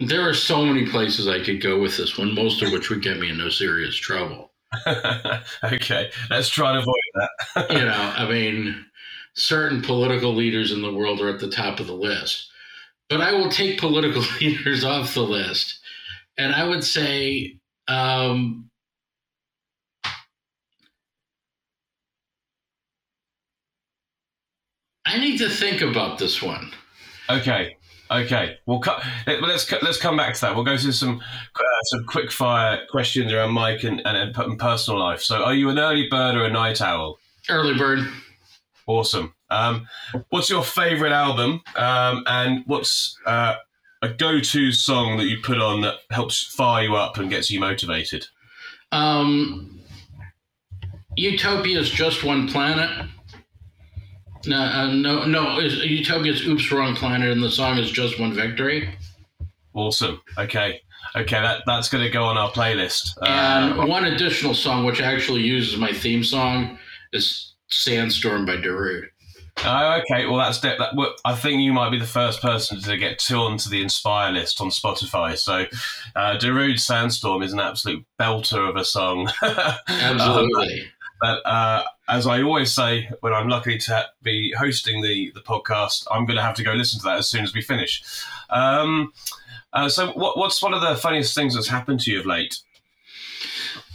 there 0.00 0.26
are 0.28 0.34
so 0.34 0.64
many 0.64 0.86
places 0.86 1.28
I 1.28 1.44
could 1.44 1.62
go 1.62 1.78
with 1.78 1.96
this 1.96 2.16
one, 2.16 2.34
most 2.34 2.62
of 2.62 2.72
which 2.72 2.88
would 2.88 3.02
get 3.02 3.18
me 3.18 3.30
in 3.30 3.38
no 3.38 3.50
serious 3.50 3.96
trouble. 3.96 4.52
okay, 5.64 6.10
let's 6.30 6.48
try 6.48 6.72
to 6.72 6.78
avoid 6.78 6.94
that. 7.14 7.70
you 7.70 7.78
know, 7.84 8.12
I 8.16 8.28
mean, 8.28 8.86
certain 9.34 9.82
political 9.82 10.34
leaders 10.34 10.72
in 10.72 10.80
the 10.80 10.92
world 10.92 11.20
are 11.20 11.28
at 11.28 11.40
the 11.40 11.50
top 11.50 11.80
of 11.80 11.86
the 11.86 11.94
list, 11.94 12.48
but 13.08 13.20
I 13.20 13.32
will 13.32 13.50
take 13.50 13.80
political 13.80 14.22
leaders 14.40 14.84
off 14.84 15.14
the 15.14 15.22
list. 15.22 15.80
And 16.38 16.54
I 16.54 16.64
would 16.64 16.84
say, 16.84 17.58
um, 17.88 18.69
I 25.10 25.18
need 25.18 25.38
to 25.38 25.48
think 25.48 25.82
about 25.82 26.18
this 26.18 26.40
one. 26.40 26.70
Okay. 27.28 27.76
Okay, 28.12 28.58
we'll 28.66 28.80
cut. 28.80 29.04
Let's 29.26 29.70
let's 29.82 29.96
come 29.96 30.16
back 30.16 30.34
to 30.34 30.40
that. 30.40 30.56
We'll 30.56 30.64
go 30.64 30.76
through 30.76 30.92
some 30.92 31.20
uh, 31.54 31.82
some 31.84 32.04
quick 32.06 32.32
fire 32.32 32.80
questions 32.90 33.32
around 33.32 33.52
Mike 33.52 33.84
and, 33.84 34.04
and, 34.04 34.36
and 34.36 34.58
personal 34.58 34.98
life. 34.98 35.22
So, 35.22 35.44
are 35.44 35.54
you 35.54 35.68
an 35.68 35.78
early 35.78 36.08
bird 36.08 36.34
or 36.34 36.44
a 36.44 36.50
night 36.50 36.80
owl? 36.80 37.18
Early 37.48 37.78
bird. 37.78 38.00
Awesome. 38.88 39.32
Um, 39.50 39.86
what's 40.30 40.50
your 40.50 40.64
favorite 40.64 41.12
album? 41.12 41.62
Um, 41.76 42.24
and 42.26 42.64
what's 42.66 43.16
uh, 43.26 43.54
a 44.02 44.08
go-to 44.08 44.72
song 44.72 45.16
that 45.18 45.26
you 45.26 45.38
put 45.40 45.58
on 45.58 45.82
that 45.82 45.98
helps 46.10 46.52
fire 46.54 46.84
you 46.84 46.96
up 46.96 47.16
and 47.16 47.30
gets 47.30 47.48
you 47.48 47.60
motivated? 47.60 48.26
Um, 48.90 49.80
Utopia 51.16 51.78
is 51.78 51.90
just 51.90 52.24
one 52.24 52.48
planet. 52.48 53.08
No, 54.46 54.58
uh, 54.58 54.92
no, 54.92 55.24
no. 55.24 55.58
Utopia's 55.60 56.46
"Oops, 56.46 56.72
Wrong 56.72 56.94
Planet" 56.94 57.30
and 57.30 57.42
the 57.42 57.50
song 57.50 57.78
is 57.78 57.90
"Just 57.90 58.18
One 58.18 58.32
Victory." 58.32 58.94
Awesome. 59.74 60.20
Okay, 60.38 60.80
okay, 61.14 61.40
that 61.40 61.62
that's 61.66 61.88
going 61.88 62.04
to 62.04 62.10
go 62.10 62.24
on 62.24 62.38
our 62.38 62.50
playlist. 62.50 63.16
And 63.22 63.78
uh, 63.78 63.86
one 63.86 64.04
additional 64.04 64.54
song, 64.54 64.84
which 64.84 65.00
actually 65.00 65.42
uses 65.42 65.76
my 65.76 65.92
theme 65.92 66.24
song, 66.24 66.78
is 67.12 67.54
"Sandstorm" 67.68 68.46
by 68.46 68.56
Darude. 68.56 69.08
Oh, 69.62 70.00
okay. 70.00 70.26
Well, 70.26 70.38
that's 70.38 70.60
that. 70.60 70.78
Well, 70.94 71.14
I 71.24 71.34
think 71.34 71.60
you 71.60 71.72
might 71.72 71.90
be 71.90 71.98
the 71.98 72.06
first 72.06 72.40
person 72.40 72.80
to 72.80 72.96
get 72.96 73.18
two 73.18 73.36
onto 73.36 73.68
the 73.68 73.82
Inspire 73.82 74.32
list 74.32 74.60
on 74.60 74.70
Spotify. 74.70 75.36
So, 75.36 75.66
uh, 76.16 76.38
Darude 76.38 76.80
"Sandstorm" 76.80 77.42
is 77.42 77.52
an 77.52 77.60
absolute 77.60 78.04
belter 78.18 78.68
of 78.68 78.76
a 78.76 78.84
song. 78.84 79.30
Absolutely. 79.42 80.80
um, 80.80 80.88
but 81.20 81.46
uh, 81.46 81.84
as 82.10 82.26
I 82.26 82.42
always 82.42 82.74
say, 82.74 83.08
when 83.20 83.32
I'm 83.32 83.48
lucky 83.48 83.78
to 83.78 84.06
be 84.22 84.52
hosting 84.58 85.00
the, 85.00 85.30
the 85.34 85.40
podcast, 85.40 86.06
I'm 86.10 86.26
going 86.26 86.36
to 86.36 86.42
have 86.42 86.56
to 86.56 86.64
go 86.64 86.72
listen 86.72 86.98
to 87.00 87.04
that 87.04 87.18
as 87.18 87.28
soon 87.28 87.44
as 87.44 87.54
we 87.54 87.62
finish. 87.62 88.02
Um, 88.50 89.12
uh, 89.72 89.88
so, 89.88 90.12
what, 90.12 90.36
what's 90.36 90.60
one 90.60 90.74
of 90.74 90.80
the 90.80 90.96
funniest 90.96 91.34
things 91.34 91.54
that's 91.54 91.68
happened 91.68 92.00
to 92.00 92.10
you 92.10 92.20
of 92.20 92.26
late? 92.26 92.58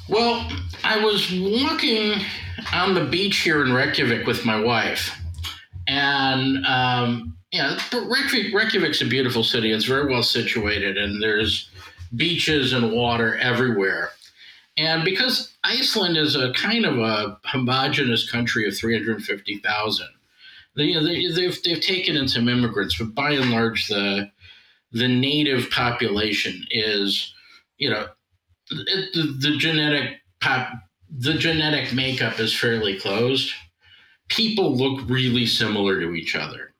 Well, 0.07 0.49
I 0.83 1.03
was 1.03 1.31
walking 1.31 2.21
on 2.71 2.93
the 2.93 3.05
beach 3.05 3.39
here 3.39 3.65
in 3.65 3.73
Reykjavik 3.73 4.25
with 4.25 4.45
my 4.45 4.59
wife, 4.59 5.19
and 5.87 6.65
um, 6.65 7.37
yeah, 7.51 7.77
Reykjavik, 7.91 8.53
Reykjavik's 8.53 9.01
a 9.01 9.05
beautiful 9.05 9.43
city. 9.43 9.71
It's 9.71 9.85
very 9.85 10.09
well 10.09 10.23
situated, 10.23 10.97
and 10.97 11.21
there's 11.21 11.69
beaches 12.15 12.71
and 12.71 12.93
water 12.93 13.35
everywhere. 13.39 14.11
And 14.77 15.05
because 15.05 15.55
Iceland 15.63 16.17
is 16.17 16.35
a 16.35 16.51
kind 16.53 16.85
of 16.85 16.99
a 16.99 17.39
homogenous 17.45 18.29
country 18.29 18.67
of 18.67 18.75
350,000, 18.75 20.07
they, 20.75 20.93
they, 20.93 21.27
they've, 21.31 21.63
they've 21.63 21.81
taken 21.81 22.17
in 22.17 22.27
some 22.27 22.49
immigrants, 22.49 22.97
but 22.97 23.15
by 23.15 23.31
and 23.31 23.51
large, 23.51 23.87
the 23.87 24.31
the 24.95 25.07
native 25.09 25.69
population 25.71 26.65
is, 26.71 27.33
you 27.77 27.89
know, 27.89 28.07
it, 28.71 29.13
the, 29.13 29.49
the 29.49 29.57
genetic 29.57 30.21
pop, 30.39 30.69
the 31.09 31.33
genetic 31.33 31.93
makeup 31.93 32.39
is 32.39 32.57
fairly 32.57 32.97
closed. 32.97 33.51
People 34.29 34.73
look 34.75 35.01
really 35.09 35.45
similar 35.45 35.99
to 35.99 36.15
each 36.15 36.33
other. 36.33 36.73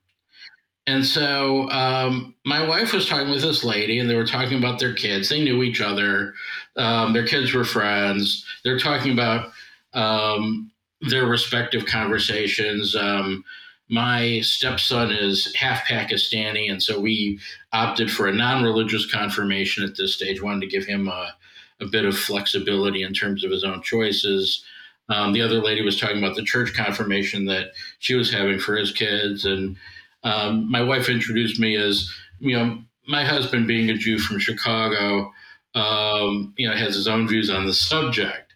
And 0.86 1.04
so 1.04 1.68
um, 1.70 2.34
my 2.44 2.66
wife 2.66 2.92
was 2.92 3.08
talking 3.08 3.30
with 3.30 3.42
this 3.42 3.64
lady, 3.64 3.98
and 3.98 4.08
they 4.08 4.14
were 4.14 4.26
talking 4.26 4.58
about 4.58 4.78
their 4.78 4.94
kids. 4.94 5.28
They 5.28 5.42
knew 5.42 5.62
each 5.62 5.80
other. 5.80 6.34
Um, 6.76 7.12
their 7.12 7.26
kids 7.26 7.52
were 7.52 7.64
friends. 7.64 8.44
They're 8.62 8.78
talking 8.78 9.12
about 9.12 9.50
um, 9.94 10.70
their 11.00 11.26
respective 11.26 11.86
conversations. 11.86 12.94
Um, 12.94 13.44
my 13.88 14.40
stepson 14.42 15.10
is 15.10 15.52
half 15.56 15.86
Pakistani, 15.86 16.70
and 16.70 16.82
so 16.82 17.00
we 17.00 17.40
opted 17.72 18.10
for 18.10 18.28
a 18.28 18.32
non 18.32 18.62
religious 18.62 19.10
confirmation 19.10 19.84
at 19.84 19.96
this 19.96 20.14
stage, 20.14 20.42
wanted 20.42 20.60
to 20.60 20.66
give 20.66 20.86
him 20.86 21.08
a, 21.08 21.34
a 21.80 21.86
bit 21.86 22.04
of 22.04 22.16
flexibility 22.16 23.02
in 23.02 23.12
terms 23.12 23.44
of 23.44 23.50
his 23.50 23.64
own 23.64 23.82
choices. 23.82 24.64
Um, 25.08 25.32
the 25.32 25.42
other 25.42 25.60
lady 25.60 25.82
was 25.82 25.98
talking 26.00 26.18
about 26.18 26.36
the 26.36 26.42
church 26.42 26.74
confirmation 26.74 27.44
that 27.46 27.72
she 27.98 28.14
was 28.14 28.32
having 28.32 28.58
for 28.58 28.76
his 28.76 28.90
kids. 28.90 29.44
And 29.44 29.76
um, 30.22 30.70
my 30.70 30.82
wife 30.82 31.08
introduced 31.08 31.60
me 31.60 31.76
as, 31.76 32.10
you 32.38 32.56
know, 32.56 32.78
my 33.08 33.24
husband 33.24 33.66
being 33.66 33.90
a 33.90 33.94
Jew 33.94 34.18
from 34.18 34.38
Chicago, 34.38 35.32
um, 35.74 36.54
you 36.56 36.68
know, 36.68 36.74
has 36.74 36.94
his 36.94 37.06
own 37.08 37.28
views 37.28 37.50
on 37.50 37.66
the 37.66 37.74
subject. 37.74 38.54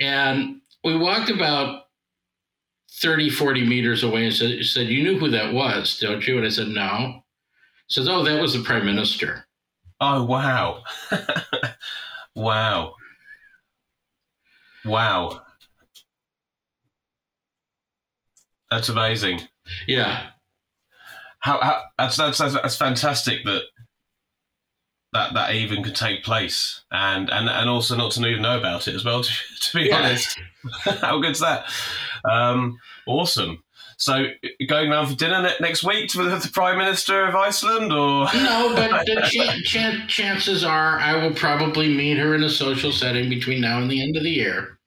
And 0.00 0.60
we 0.84 0.96
walked 0.96 1.30
about 1.30 1.84
30, 3.00 3.30
40 3.30 3.66
meters 3.66 4.02
away 4.02 4.24
and 4.24 4.34
said, 4.34 4.64
said, 4.64 4.88
You 4.88 5.02
knew 5.02 5.18
who 5.18 5.30
that 5.30 5.52
was, 5.52 5.98
don't 5.98 6.26
you? 6.26 6.36
And 6.36 6.46
I 6.46 6.50
said, 6.50 6.68
No. 6.68 7.22
He 7.86 7.94
says, 7.94 8.08
Oh, 8.08 8.22
that 8.24 8.40
was 8.40 8.54
the 8.54 8.62
prime 8.62 8.86
minister. 8.86 9.46
Oh, 10.00 10.24
wow. 10.24 10.82
wow. 12.34 12.94
Wow. 14.84 15.42
That's 18.70 18.88
amazing. 18.88 19.40
Yeah. 19.86 20.30
How, 21.40 21.60
how 21.60 21.82
that's, 21.98 22.16
that's 22.16 22.38
that's 22.38 22.76
fantastic 22.76 23.44
that 23.44 23.62
that 25.12 25.34
that 25.34 25.54
even 25.54 25.82
could 25.82 25.94
take 25.94 26.22
place, 26.24 26.82
and 26.90 27.30
and 27.30 27.48
and 27.48 27.70
also 27.70 27.96
not 27.96 28.12
to 28.12 28.26
even 28.26 28.42
know 28.42 28.58
about 28.58 28.88
it 28.88 28.94
as 28.94 29.04
well. 29.04 29.22
To, 29.60 29.70
to 29.70 29.76
be 29.76 29.88
yeah. 29.88 29.96
honest, 29.96 30.38
how 31.00 31.20
good's 31.20 31.40
that? 31.40 31.64
Um, 32.30 32.78
awesome. 33.06 33.62
So, 33.96 34.26
going 34.68 34.92
around 34.92 35.08
for 35.08 35.16
dinner 35.16 35.50
next 35.60 35.82
week 35.82 36.14
with 36.14 36.42
the 36.42 36.50
Prime 36.52 36.78
Minister 36.78 37.26
of 37.26 37.34
Iceland, 37.34 37.92
or 37.92 38.26
no? 38.32 38.72
But 38.76 39.04
the 39.06 39.22
ch- 39.26 39.64
ch- 39.64 40.08
chances 40.08 40.62
are 40.62 41.00
I 41.00 41.16
will 41.16 41.34
probably 41.34 41.92
meet 41.92 42.18
her 42.18 42.34
in 42.36 42.44
a 42.44 42.50
social 42.50 42.92
setting 42.92 43.28
between 43.28 43.60
now 43.60 43.80
and 43.80 43.90
the 43.90 44.00
end 44.00 44.16
of 44.16 44.22
the 44.22 44.30
year. 44.30 44.78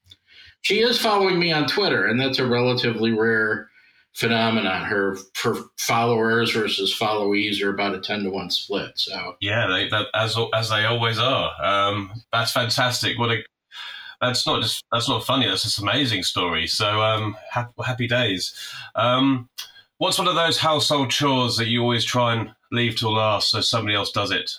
She 0.62 0.80
is 0.80 1.02
following 1.02 1.40
me 1.40 1.52
on 1.52 1.68
Twitter, 1.68 2.06
and 2.06 2.22
that's 2.22 2.40
a 2.40 2.46
relatively 2.46 3.12
rare 3.12 3.71
phenomenon. 4.14 4.84
Her 4.84 5.18
her 5.44 5.56
followers 5.78 6.52
versus 6.52 6.96
followees 6.98 7.62
are 7.62 7.70
about 7.70 7.96
a 7.96 8.00
ten 8.00 8.24
to 8.24 8.30
one 8.30 8.50
split. 8.50 8.92
So 8.96 9.36
yeah, 9.42 9.68
they, 9.68 9.90
that, 9.90 10.08
as 10.14 10.38
as 10.54 10.70
they 10.70 10.86
always 10.86 11.20
are. 11.20 11.52
Um, 11.64 12.12
that's 12.32 12.52
fantastic. 12.52 13.18
What 13.18 13.32
a 13.32 13.44
that's 14.22 14.46
not 14.46 14.62
just 14.62 14.84
that's 14.92 15.10
not 15.10 15.26
funny. 15.26 15.48
That's 15.48 15.64
just 15.64 15.80
amazing 15.80 16.24
story. 16.24 16.68
So 16.68 17.02
um, 17.02 17.36
happy, 17.50 17.74
happy 17.84 18.08
days. 18.08 18.54
Um, 18.96 19.50
what's 19.98 20.18
one 20.18 20.28
of 20.28 20.36
those 20.36 20.58
household 20.58 21.10
chores 21.10 21.58
that 21.58 21.68
you 21.68 21.82
always 21.82 22.06
try 22.06 22.34
and 22.36 22.52
leave 22.72 22.98
till 22.98 23.14
last 23.14 23.50
so 23.50 23.62
somebody 23.62 23.96
else 23.96 24.12
does 24.12 24.32
it? 24.32 24.52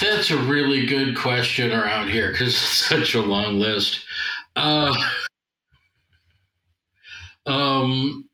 That's 0.00 0.30
a 0.30 0.36
really 0.36 0.86
good 0.86 1.16
question 1.16 1.72
around 1.72 2.08
here 2.08 2.32
because 2.32 2.48
it's 2.48 2.56
such 2.56 3.14
a 3.14 3.22
long 3.22 3.60
list. 3.60 4.00
Uh, 4.56 4.92
um, 7.46 8.28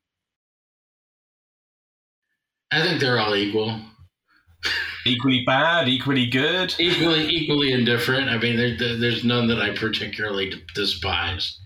I 2.71 2.83
think 2.83 3.01
they're 3.01 3.19
all 3.19 3.35
equal. 3.35 3.81
Equally 5.07 5.45
bad, 5.47 5.89
equally 5.89 6.27
good, 6.27 6.75
equally 6.79 7.27
equally 7.27 7.73
indifferent. 7.73 8.29
I 8.29 8.37
mean, 8.37 8.57
there, 8.57 8.99
there's 8.99 9.25
none 9.25 9.49
that 9.49 9.59
I 9.59 9.75
particularly 9.75 10.63
despise. 10.75 11.59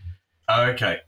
Okay, 0.49 0.99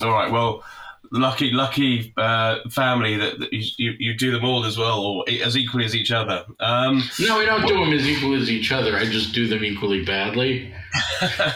all 0.00 0.10
right. 0.10 0.32
Well, 0.32 0.64
lucky 1.12 1.50
lucky 1.50 2.12
uh, 2.16 2.58
family 2.70 3.16
that, 3.16 3.38
that 3.38 3.52
you, 3.52 3.92
you 3.98 4.16
do 4.16 4.32
them 4.32 4.44
all 4.44 4.64
as 4.64 4.78
well, 4.78 5.00
or 5.00 5.24
as 5.28 5.56
equally 5.56 5.84
as 5.84 5.94
each 5.94 6.10
other. 6.10 6.44
Um, 6.60 7.02
no, 7.20 7.38
we 7.38 7.46
don't 7.46 7.66
do 7.66 7.74
them 7.74 7.92
as 7.92 8.06
equal 8.06 8.34
as 8.34 8.50
each 8.50 8.72
other. 8.72 8.96
I 8.96 9.04
just 9.04 9.34
do 9.34 9.46
them 9.46 9.64
equally 9.64 10.04
badly. 10.04 10.72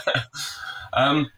um, 0.93 1.31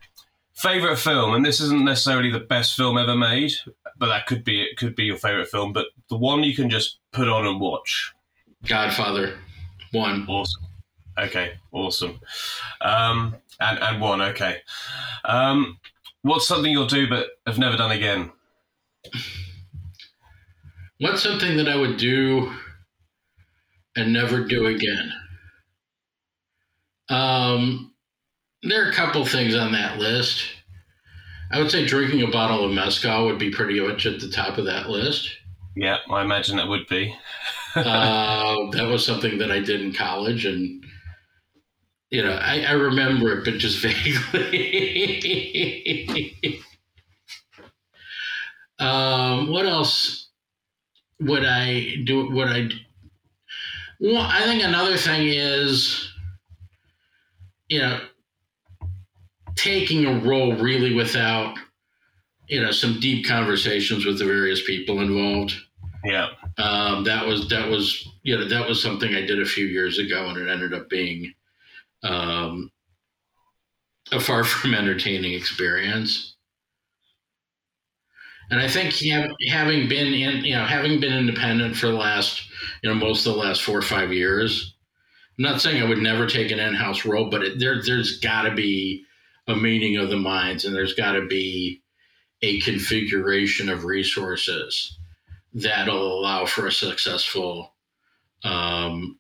favorite 0.60 0.98
film, 0.98 1.34
and 1.34 1.44
this 1.44 1.60
isn't 1.60 1.84
necessarily 1.84 2.30
the 2.30 2.40
best 2.40 2.76
film 2.76 2.98
ever 2.98 3.16
made, 3.16 3.52
but 3.98 4.06
that 4.06 4.26
could 4.26 4.44
be 4.44 4.62
it. 4.62 4.76
Could 4.76 4.94
be 4.94 5.04
your 5.04 5.16
favorite 5.16 5.48
film, 5.48 5.72
but 5.72 5.86
the 6.08 6.16
one 6.16 6.42
you 6.42 6.54
can 6.54 6.70
just 6.70 6.98
put 7.12 7.28
on 7.28 7.46
and 7.46 7.60
watch. 7.60 8.12
Godfather, 8.66 9.38
one. 9.92 10.26
Awesome. 10.28 10.62
Okay, 11.18 11.52
awesome. 11.72 12.20
Um, 12.80 13.36
and 13.60 13.78
and 13.78 14.00
one. 14.00 14.20
Okay. 14.20 14.58
Um, 15.24 15.78
what's 16.22 16.46
something 16.46 16.70
you'll 16.70 16.86
do 16.86 17.08
but 17.08 17.28
have 17.46 17.58
never 17.58 17.76
done 17.76 17.92
again? 17.92 18.30
What's 20.98 21.22
something 21.22 21.56
that 21.56 21.68
I 21.68 21.76
would 21.76 21.96
do 21.96 22.52
and 23.96 24.12
never 24.12 24.44
do 24.44 24.66
again? 24.66 25.12
Um, 27.08 27.94
there 28.62 28.86
are 28.86 28.90
a 28.90 28.94
couple 28.94 29.24
things 29.24 29.54
on 29.54 29.72
that 29.72 29.98
list. 29.98 30.44
I 31.52 31.58
would 31.58 31.70
say 31.70 31.84
drinking 31.86 32.22
a 32.22 32.30
bottle 32.30 32.64
of 32.64 32.72
mezcal 32.72 33.26
would 33.26 33.38
be 33.38 33.50
pretty 33.50 33.80
much 33.80 34.06
at 34.06 34.20
the 34.20 34.28
top 34.28 34.58
of 34.58 34.66
that 34.66 34.88
list. 34.88 35.28
Yeah, 35.76 35.98
I 36.10 36.22
imagine 36.22 36.56
that 36.56 36.68
would 36.68 36.86
be. 36.88 37.16
uh, 37.74 38.56
that 38.72 38.86
was 38.86 39.04
something 39.04 39.38
that 39.38 39.50
I 39.50 39.60
did 39.60 39.80
in 39.80 39.92
college, 39.92 40.44
and 40.44 40.84
you 42.10 42.22
know, 42.22 42.32
I, 42.32 42.62
I 42.62 42.72
remember 42.72 43.32
it, 43.32 43.44
but 43.44 43.54
just 43.54 43.78
vaguely. 43.82 45.04
um, 48.78 49.48
what 49.48 49.66
else 49.66 50.28
would 51.20 51.44
I 51.44 51.96
do? 52.04 52.30
Would 52.30 52.48
I? 52.48 52.68
Well, 54.00 54.22
I 54.22 54.42
think 54.44 54.62
another 54.62 54.96
thing 54.96 55.28
is, 55.28 56.12
you 57.68 57.80
know, 57.80 58.00
taking 59.56 60.06
a 60.06 60.18
role 60.20 60.54
really 60.54 60.94
without, 60.94 61.56
you 62.48 62.60
know, 62.60 62.70
some 62.70 63.00
deep 63.00 63.26
conversations 63.26 64.04
with 64.04 64.18
the 64.18 64.24
various 64.24 64.64
people 64.64 65.00
involved. 65.00 65.54
Yeah. 66.04 66.28
Um, 66.58 67.04
that 67.04 67.26
was 67.26 67.48
that 67.50 67.68
was 67.68 68.08
you 68.22 68.36
know 68.36 68.48
that 68.48 68.68
was 68.68 68.82
something 68.82 69.14
I 69.14 69.20
did 69.20 69.40
a 69.40 69.46
few 69.46 69.66
years 69.66 69.98
ago, 69.98 70.28
and 70.28 70.38
it 70.38 70.50
ended 70.50 70.72
up 70.74 70.88
being 70.88 71.34
um, 72.02 72.70
a 74.12 74.20
far 74.20 74.44
from 74.44 74.74
entertaining 74.74 75.34
experience. 75.34 76.36
And 78.50 78.60
I 78.60 78.66
think 78.66 78.94
having 79.48 79.88
been 79.88 80.12
in, 80.12 80.44
you 80.44 80.54
know, 80.54 80.64
having 80.64 80.98
been 80.98 81.12
independent 81.12 81.76
for 81.76 81.86
the 81.86 81.92
last, 81.92 82.42
you 82.82 82.90
know, 82.90 82.96
most 82.96 83.24
of 83.24 83.34
the 83.34 83.38
last 83.38 83.62
four 83.62 83.78
or 83.78 83.82
five 83.82 84.12
years, 84.12 84.74
I'm 85.38 85.44
not 85.44 85.60
saying 85.60 85.80
I 85.80 85.88
would 85.88 85.98
never 85.98 86.26
take 86.26 86.50
an 86.50 86.58
in-house 86.58 87.06
role, 87.06 87.30
but 87.30 87.44
it, 87.44 87.60
there, 87.60 87.80
there's 87.80 88.18
got 88.18 88.42
to 88.42 88.54
be 88.54 89.04
a 89.50 89.56
meeting 89.56 89.96
of 89.96 90.10
the 90.10 90.16
minds, 90.16 90.64
and 90.64 90.74
there's 90.74 90.94
got 90.94 91.12
to 91.12 91.26
be 91.26 91.82
a 92.42 92.60
configuration 92.60 93.68
of 93.68 93.84
resources 93.84 94.98
that'll 95.52 96.20
allow 96.20 96.46
for 96.46 96.66
a 96.66 96.72
successful 96.72 97.74
um, 98.44 99.18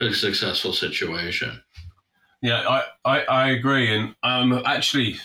a 0.00 0.12
successful 0.12 0.72
situation. 0.72 1.62
Yeah, 2.42 2.60
I, 2.68 2.82
I, 3.04 3.20
I 3.24 3.50
agree. 3.50 3.94
And 3.94 4.14
I'm 4.22 4.52
actually 4.52 5.16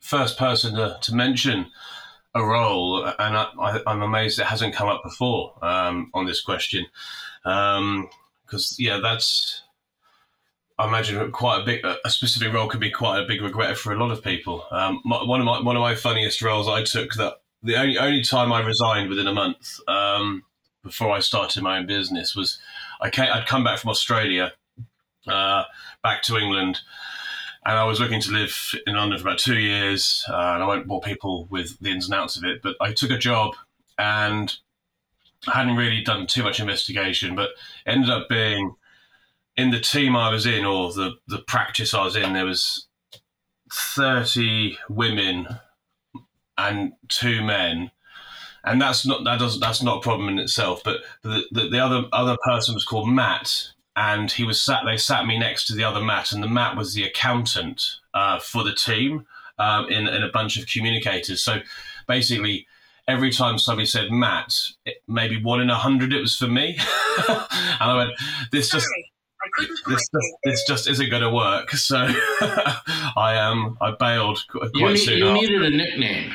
first 0.00 0.38
person 0.38 0.74
to, 0.76 0.98
to 1.02 1.14
mention 1.14 1.66
a 2.34 2.44
role, 2.44 3.04
and 3.04 3.36
I, 3.36 3.80
am 3.86 4.02
amazed 4.02 4.38
it 4.38 4.46
hasn't 4.46 4.74
come 4.74 4.88
up 4.88 5.02
before 5.02 5.52
um, 5.64 6.10
on 6.14 6.26
this 6.26 6.40
question. 6.40 6.86
Because, 7.42 7.76
um, 7.82 8.08
yeah, 8.78 9.00
that's, 9.02 9.62
I 10.80 10.86
imagine 10.86 11.30
quite 11.30 11.60
a 11.60 11.64
big, 11.64 11.84
a 11.84 12.08
specific 12.08 12.54
role 12.54 12.66
could 12.66 12.80
be 12.80 12.90
quite 12.90 13.20
a 13.22 13.26
big 13.26 13.42
regret 13.42 13.76
for 13.76 13.92
a 13.92 13.98
lot 13.98 14.10
of 14.10 14.24
people. 14.24 14.64
Um, 14.70 15.02
my, 15.04 15.22
one, 15.22 15.38
of 15.38 15.44
my, 15.44 15.60
one 15.60 15.76
of 15.76 15.80
my 15.80 15.94
funniest 15.94 16.40
roles 16.40 16.68
I 16.68 16.84
took 16.84 17.12
that 17.14 17.34
the 17.62 17.76
only, 17.76 17.98
only 17.98 18.22
time 18.22 18.50
I 18.50 18.62
resigned 18.62 19.10
within 19.10 19.26
a 19.26 19.34
month 19.34 19.78
um, 19.86 20.42
before 20.82 21.10
I 21.10 21.20
started 21.20 21.62
my 21.62 21.76
own 21.76 21.86
business 21.86 22.34
was 22.34 22.58
I 22.98 23.10
came, 23.10 23.28
I'd 23.30 23.44
come 23.44 23.62
back 23.62 23.78
from 23.78 23.90
Australia 23.90 24.54
uh, 25.28 25.64
back 26.02 26.22
to 26.22 26.38
England. 26.38 26.80
And 27.66 27.76
I 27.76 27.84
was 27.84 28.00
looking 28.00 28.22
to 28.22 28.32
live 28.32 28.56
in 28.86 28.94
London 28.94 29.18
for 29.18 29.28
about 29.28 29.38
two 29.38 29.58
years. 29.58 30.24
Uh, 30.30 30.32
and 30.54 30.62
I 30.62 30.66
won't 30.66 30.86
bore 30.86 31.02
people 31.02 31.46
with 31.50 31.78
the 31.80 31.90
ins 31.90 32.06
and 32.06 32.14
outs 32.14 32.38
of 32.38 32.44
it, 32.44 32.62
but 32.62 32.76
I 32.80 32.94
took 32.94 33.10
a 33.10 33.18
job 33.18 33.54
and 33.98 34.56
I 35.46 35.58
hadn't 35.58 35.76
really 35.76 36.02
done 36.02 36.26
too 36.26 36.42
much 36.42 36.58
investigation, 36.58 37.36
but 37.36 37.50
ended 37.86 38.08
up 38.08 38.30
being 38.30 38.76
in 39.56 39.70
the 39.70 39.80
team 39.80 40.16
I 40.16 40.30
was 40.30 40.46
in 40.46 40.64
or 40.64 40.92
the, 40.92 41.14
the 41.26 41.38
practice 41.38 41.94
I 41.94 42.04
was 42.04 42.16
in, 42.16 42.32
there 42.32 42.46
was 42.46 42.86
30 43.72 44.78
women 44.88 45.48
and 46.56 46.92
two 47.08 47.42
men 47.42 47.90
and 48.64 48.80
that's 48.80 49.06
not 49.06 49.24
that 49.24 49.38
doesn't 49.38 49.60
that's 49.60 49.82
not 49.82 49.98
a 49.98 50.00
problem 50.00 50.28
in 50.28 50.38
itself. 50.38 50.82
But 50.84 50.98
the, 51.22 51.44
the, 51.50 51.68
the 51.68 51.78
other 51.78 52.04
other 52.12 52.36
person 52.44 52.74
was 52.74 52.84
called 52.84 53.08
Matt, 53.08 53.70
and 53.96 54.30
he 54.30 54.44
was 54.44 54.60
sat. 54.60 54.82
They 54.84 54.96
sat 54.96 55.26
me 55.26 55.38
next 55.38 55.66
to 55.66 55.74
the 55.74 55.84
other 55.84 56.02
Matt, 56.02 56.32
and 56.32 56.42
the 56.42 56.48
Matt 56.48 56.76
was 56.76 56.94
the 56.94 57.04
accountant 57.04 57.82
uh, 58.14 58.38
for 58.38 58.64
the 58.64 58.74
team 58.74 59.26
um, 59.58 59.88
in 59.88 60.06
in 60.06 60.22
a 60.22 60.30
bunch 60.30 60.58
of 60.58 60.66
communicators. 60.66 61.42
So 61.42 61.60
basically, 62.06 62.66
every 63.08 63.30
time 63.30 63.58
somebody 63.58 63.86
said 63.86 64.10
Matt, 64.10 64.54
maybe 65.08 65.42
one 65.42 65.60
in 65.60 65.70
a 65.70 65.76
hundred 65.76 66.12
it 66.12 66.20
was 66.20 66.36
for 66.36 66.48
me, 66.48 66.78
and 67.28 67.46
I 67.80 67.96
went, 67.96 68.10
"This 68.52 68.70
just." 68.70 68.88
This 69.86 70.08
just, 70.08 70.32
this 70.44 70.64
just 70.66 70.88
isn't 70.88 71.10
going 71.10 71.22
to 71.22 71.30
work. 71.30 71.70
So 71.72 71.96
I 73.16 73.38
um 73.38 73.76
I 73.80 73.92
bailed 73.98 74.44
quite 74.48 74.70
you 74.74 74.88
need, 74.88 74.96
soon. 74.96 75.18
You 75.18 75.28
after. 75.28 75.40
needed 75.40 75.62
a 75.62 75.76
nickname. 75.76 76.32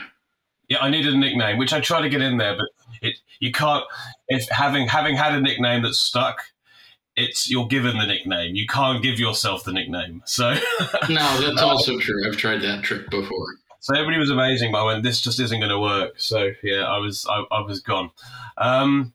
Yeah, 0.69 0.79
I 0.79 0.89
needed 0.89 1.13
a 1.13 1.17
nickname, 1.17 1.57
which 1.57 1.73
I 1.73 1.79
try 1.79 2.01
to 2.01 2.09
get 2.09 2.21
in 2.21 2.37
there, 2.37 2.55
but 2.55 2.65
it 3.01 3.17
you 3.39 3.51
can't. 3.51 3.83
If 4.27 4.47
having 4.49 4.87
having 4.87 5.15
had 5.15 5.33
a 5.33 5.41
nickname 5.41 5.83
that's 5.83 5.99
stuck, 5.99 6.41
it's 7.15 7.49
you're 7.49 7.67
given 7.67 7.97
the 7.97 8.05
nickname. 8.05 8.55
You 8.55 8.65
can't 8.67 9.01
give 9.01 9.19
yourself 9.19 9.63
the 9.63 9.71
nickname. 9.71 10.23
So 10.25 10.53
no, 11.09 11.41
that's 11.41 11.61
also 11.61 11.99
true. 11.99 12.27
I've 12.27 12.37
tried 12.37 12.61
that 12.61 12.83
trick 12.83 13.09
before. 13.09 13.47
So 13.79 13.93
everybody 13.93 14.17
was 14.17 14.31
amazing, 14.31 14.71
but 14.71 14.81
I 14.81 14.85
went, 14.85 15.03
this 15.03 15.21
just 15.21 15.39
isn't 15.39 15.59
going 15.59 15.69
to 15.69 15.79
work. 15.79 16.19
So 16.19 16.49
yeah, 16.63 16.85
I 16.85 16.97
was 16.97 17.25
I, 17.29 17.43
I 17.51 17.61
was 17.61 17.81
gone. 17.81 18.09
Um, 18.57 19.13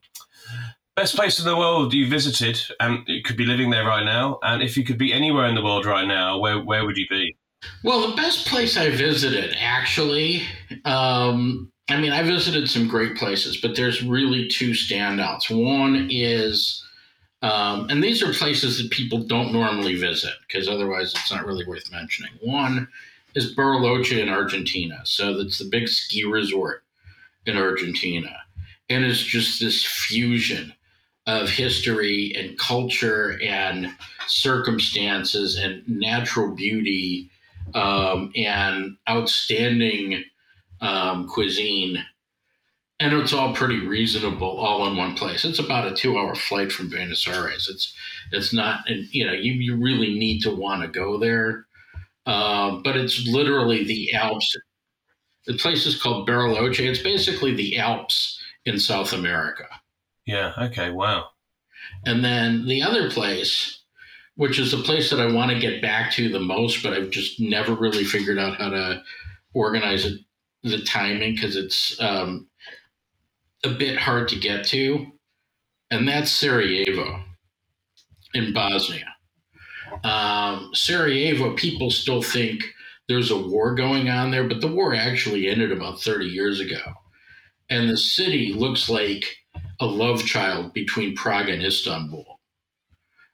best 0.95 1.15
place 1.15 1.39
in 1.39 1.45
the 1.45 1.57
world 1.57 1.93
you 1.93 2.07
visited, 2.07 2.59
and 2.79 3.03
you 3.07 3.23
could 3.23 3.37
be 3.37 3.45
living 3.45 3.69
there 3.69 3.85
right 3.85 4.05
now. 4.05 4.39
And 4.43 4.61
if 4.61 4.77
you 4.77 4.83
could 4.83 4.97
be 4.97 5.13
anywhere 5.13 5.45
in 5.45 5.55
the 5.55 5.63
world 5.63 5.85
right 5.85 6.07
now, 6.07 6.37
where 6.39 6.59
where 6.59 6.85
would 6.85 6.97
you 6.97 7.07
be? 7.09 7.35
Well, 7.83 8.09
the 8.09 8.15
best 8.15 8.47
place 8.47 8.75
I 8.75 8.89
visited, 8.89 9.55
actually, 9.59 10.43
um, 10.85 11.71
I 11.89 11.99
mean, 11.99 12.11
I 12.11 12.23
visited 12.23 12.67
some 12.67 12.87
great 12.87 13.15
places, 13.15 13.57
but 13.57 13.75
there's 13.75 14.03
really 14.03 14.47
two 14.47 14.71
standouts. 14.71 15.49
One 15.49 16.07
is 16.09 16.83
um, 17.41 17.87
and 17.89 18.03
these 18.03 18.21
are 18.21 18.33
places 18.33 18.77
that 18.77 18.91
people 18.91 19.19
don't 19.23 19.51
normally 19.51 19.95
visit 19.95 20.33
because 20.47 20.67
otherwise 20.67 21.11
it's 21.11 21.31
not 21.31 21.45
really 21.45 21.65
worth 21.65 21.91
mentioning. 21.91 22.31
One 22.41 22.87
is 23.33 23.55
Bariloche 23.55 24.21
in 24.21 24.29
Argentina. 24.29 25.01
So 25.05 25.37
that's 25.37 25.57
the 25.57 25.69
big 25.69 25.87
ski 25.87 26.23
resort 26.23 26.83
in 27.45 27.57
Argentina. 27.57 28.35
And 28.89 29.03
it's 29.03 29.23
just 29.23 29.59
this 29.59 29.83
fusion 29.83 30.73
of 31.27 31.49
history 31.49 32.33
and 32.35 32.57
culture 32.57 33.39
and 33.43 33.95
circumstances 34.27 35.57
and 35.57 35.87
natural 35.87 36.53
beauty 36.55 37.29
um, 37.75 38.31
and 38.35 38.97
outstanding 39.09 40.23
um, 40.81 41.27
cuisine. 41.27 42.03
And 42.99 43.13
it's 43.13 43.33
all 43.33 43.53
pretty 43.53 43.85
reasonable 43.85 44.47
all 44.47 44.87
in 44.87 44.95
one 44.95 45.15
place. 45.15 45.43
It's 45.45 45.59
about 45.59 45.91
a 45.91 45.95
two 45.95 46.17
hour 46.17 46.35
flight 46.35 46.71
from 46.71 46.89
buenos 46.89 47.27
aires. 47.27 47.67
It's 47.71 47.93
it's 48.31 48.53
not 48.53 48.87
and 48.87 49.07
you 49.11 49.25
know 49.25 49.33
you, 49.33 49.53
you 49.53 49.75
really 49.75 50.13
need 50.17 50.41
to 50.41 50.55
want 50.55 50.83
to 50.83 50.87
go 50.87 51.17
there. 51.17 51.65
Uh, 52.27 52.79
but 52.83 52.95
it's 52.95 53.25
literally 53.27 53.83
the 53.83 54.13
alps. 54.13 54.55
The 55.47 55.57
place 55.57 55.87
is 55.87 55.99
called 55.99 56.29
bariloche. 56.29 56.87
It's 56.87 57.01
basically 57.01 57.55
the 57.55 57.79
alps 57.79 58.39
in 58.65 58.77
south 58.77 59.11
america 59.11 59.65
yeah 60.25 60.53
okay 60.57 60.89
wow 60.91 61.25
and 62.05 62.23
then 62.23 62.65
the 62.67 62.81
other 62.81 63.09
place 63.09 63.79
which 64.35 64.59
is 64.59 64.71
the 64.71 64.83
place 64.83 65.09
that 65.09 65.19
i 65.19 65.31
want 65.31 65.51
to 65.51 65.59
get 65.59 65.81
back 65.81 66.11
to 66.11 66.29
the 66.29 66.39
most 66.39 66.83
but 66.83 66.93
i've 66.93 67.09
just 67.09 67.39
never 67.39 67.73
really 67.73 68.03
figured 68.03 68.39
out 68.39 68.57
how 68.57 68.69
to 68.69 69.01
organize 69.53 70.05
it 70.05 70.19
the 70.63 70.81
timing 70.83 71.35
because 71.35 71.55
it's 71.55 71.99
um, 72.01 72.47
a 73.63 73.69
bit 73.69 73.97
hard 73.97 74.27
to 74.29 74.39
get 74.39 74.65
to, 74.67 75.07
and 75.89 76.07
that's 76.07 76.31
Sarajevo 76.31 77.23
in 78.33 78.53
Bosnia. 78.53 79.07
Um, 80.03 80.69
Sarajevo, 80.73 81.55
people 81.55 81.91
still 81.91 82.21
think 82.21 82.63
there's 83.07 83.31
a 83.31 83.37
war 83.37 83.75
going 83.75 84.09
on 84.09 84.31
there, 84.31 84.47
but 84.47 84.61
the 84.61 84.67
war 84.71 84.95
actually 84.95 85.47
ended 85.47 85.71
about 85.71 86.01
30 86.01 86.25
years 86.25 86.59
ago. 86.59 86.79
And 87.69 87.89
the 87.89 87.97
city 87.97 88.53
looks 88.53 88.89
like 88.89 89.25
a 89.81 89.85
love 89.85 90.23
child 90.23 90.73
between 90.73 91.15
Prague 91.15 91.49
and 91.49 91.63
Istanbul. 91.63 92.39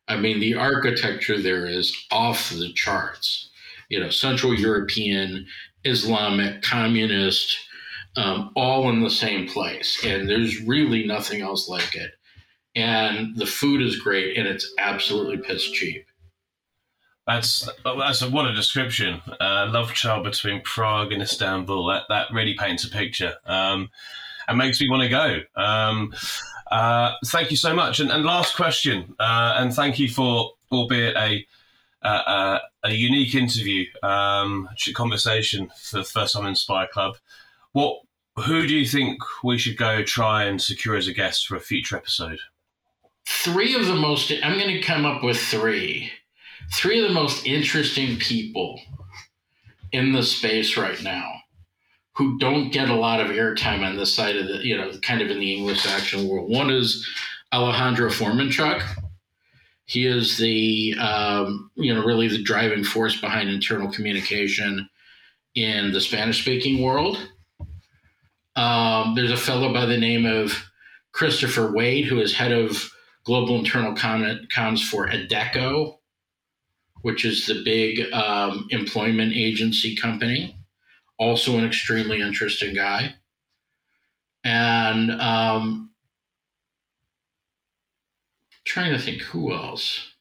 I 0.07 0.15
mean, 0.17 0.39
the 0.39 0.55
architecture 0.55 1.39
there 1.39 1.65
is 1.65 1.95
off 2.11 2.49
the 2.49 2.71
charts. 2.73 3.49
You 3.89 3.99
know, 3.99 4.09
Central 4.09 4.53
European, 4.53 5.45
Islamic, 5.83 6.61
communist, 6.61 7.57
um, 8.15 8.51
all 8.55 8.89
in 8.89 9.03
the 9.03 9.09
same 9.09 9.47
place. 9.47 10.03
And 10.03 10.29
there's 10.29 10.61
really 10.61 11.05
nothing 11.05 11.41
else 11.41 11.69
like 11.69 11.95
it. 11.95 12.11
And 12.75 13.35
the 13.35 13.45
food 13.45 13.81
is 13.81 13.99
great 13.99 14.37
and 14.37 14.47
it's 14.47 14.71
absolutely 14.77 15.37
piss 15.37 15.69
cheap. 15.71 16.05
That's 17.25 17.69
that's 17.83 18.21
a, 18.21 18.29
what 18.29 18.45
a 18.45 18.53
description. 18.53 19.21
Uh, 19.41 19.67
love 19.69 19.93
child 19.93 20.23
between 20.23 20.61
Prague 20.61 21.11
and 21.11 21.21
Istanbul. 21.21 21.85
That 21.87 22.03
that 22.07 22.27
really 22.31 22.53
paints 22.53 22.85
a 22.85 22.89
picture 22.89 23.35
um, 23.45 23.89
and 24.47 24.57
makes 24.57 24.79
me 24.81 24.89
want 24.89 25.03
to 25.03 25.09
go. 25.09 25.39
Um, 25.55 26.13
uh, 26.71 27.13
thank 27.27 27.51
you 27.51 27.57
so 27.57 27.73
much. 27.73 27.99
And, 27.99 28.11
and 28.11 28.23
last 28.23 28.55
question. 28.55 29.15
Uh, 29.19 29.55
and 29.57 29.73
thank 29.73 29.99
you 29.99 30.09
for 30.09 30.51
albeit 30.71 31.15
a 31.15 31.45
uh, 32.03 32.59
a 32.83 32.91
unique 32.91 33.35
interview, 33.35 33.85
um, 34.03 34.69
conversation 34.93 35.69
for 35.81 35.97
the 35.97 36.03
first 36.03 36.33
time 36.33 36.43
in 36.43 36.49
Inspire 36.49 36.87
Club. 36.87 37.17
What 37.73 38.01
who 38.35 38.67
do 38.67 38.75
you 38.75 38.85
think 38.85 39.19
we 39.43 39.57
should 39.57 39.77
go 39.77 40.03
try 40.03 40.43
and 40.43 40.61
secure 40.61 40.95
as 40.95 41.07
a 41.07 41.13
guest 41.13 41.47
for 41.47 41.55
a 41.55 41.59
future 41.59 41.97
episode? 41.97 42.39
Three 43.25 43.75
of 43.75 43.87
the 43.87 43.95
most, 43.95 44.31
I'm 44.43 44.59
going 44.59 44.75
to 44.75 44.81
come 44.81 45.05
up 45.05 45.23
with 45.23 45.37
three. 45.37 46.11
Three 46.73 47.01
of 47.01 47.07
the 47.07 47.13
most 47.13 47.45
interesting 47.45 48.17
people 48.17 48.79
in 49.91 50.11
the 50.13 50.23
space 50.23 50.77
right 50.77 51.01
now 51.01 51.36
who 52.17 52.37
don't 52.39 52.71
get 52.71 52.89
a 52.89 52.95
lot 52.95 53.21
of 53.21 53.27
airtime 53.27 53.85
on 53.85 53.95
this 53.95 54.13
side 54.13 54.35
of 54.35 54.47
the, 54.47 54.65
you 54.65 54.75
know, 54.75 54.91
kind 55.03 55.21
of 55.21 55.29
in 55.29 55.39
the 55.39 55.53
English 55.53 55.85
action 55.85 56.27
world. 56.27 56.49
One 56.49 56.71
is 56.71 57.07
Alejandro 57.53 58.09
Formanchuk. 58.09 58.83
He 59.85 60.07
is 60.07 60.35
the, 60.37 60.95
um, 60.99 61.69
you 61.75 61.93
know, 61.93 62.03
really 62.03 62.27
the 62.27 62.41
driving 62.41 62.83
force 62.83 63.21
behind 63.21 63.49
internal 63.49 63.91
communication 63.91 64.89
in 65.53 65.91
the 65.91 66.01
Spanish 66.01 66.41
speaking 66.41 66.81
world. 66.81 67.17
Um, 68.55 69.13
there's 69.13 69.31
a 69.31 69.37
fellow 69.37 69.71
by 69.71 69.85
the 69.85 69.97
name 69.97 70.25
of 70.25 70.65
Christopher 71.11 71.71
Wade, 71.71 72.05
who 72.05 72.19
is 72.19 72.33
head 72.33 72.51
of 72.51 72.91
global 73.25 73.59
internal 73.59 73.93
comms 73.93 74.83
for 74.83 75.07
Adecco, 75.07 75.97
which 77.03 77.25
is 77.25 77.45
the 77.45 77.61
big 77.63 78.11
um, 78.11 78.67
employment 78.71 79.33
agency 79.33 79.95
company. 79.95 80.55
Also, 81.19 81.57
an 81.57 81.65
extremely 81.65 82.21
interesting 82.21 82.75
guy. 82.75 83.15
And 84.43 85.11
um, 85.11 85.91
trying 88.65 88.93
to 88.93 88.99
think 88.99 89.21
who 89.21 89.51
else. 89.51 90.13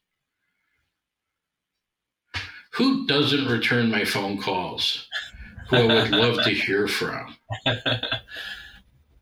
Who 2.73 3.07
doesn't 3.07 3.47
return 3.47 3.91
my 3.91 4.05
phone 4.05 4.39
calls? 4.39 5.09
Who 5.69 5.77
I 5.77 5.87
would 5.87 6.11
love 6.11 6.45
to 6.45 6.51
hear 6.51 6.87
from. 6.87 7.37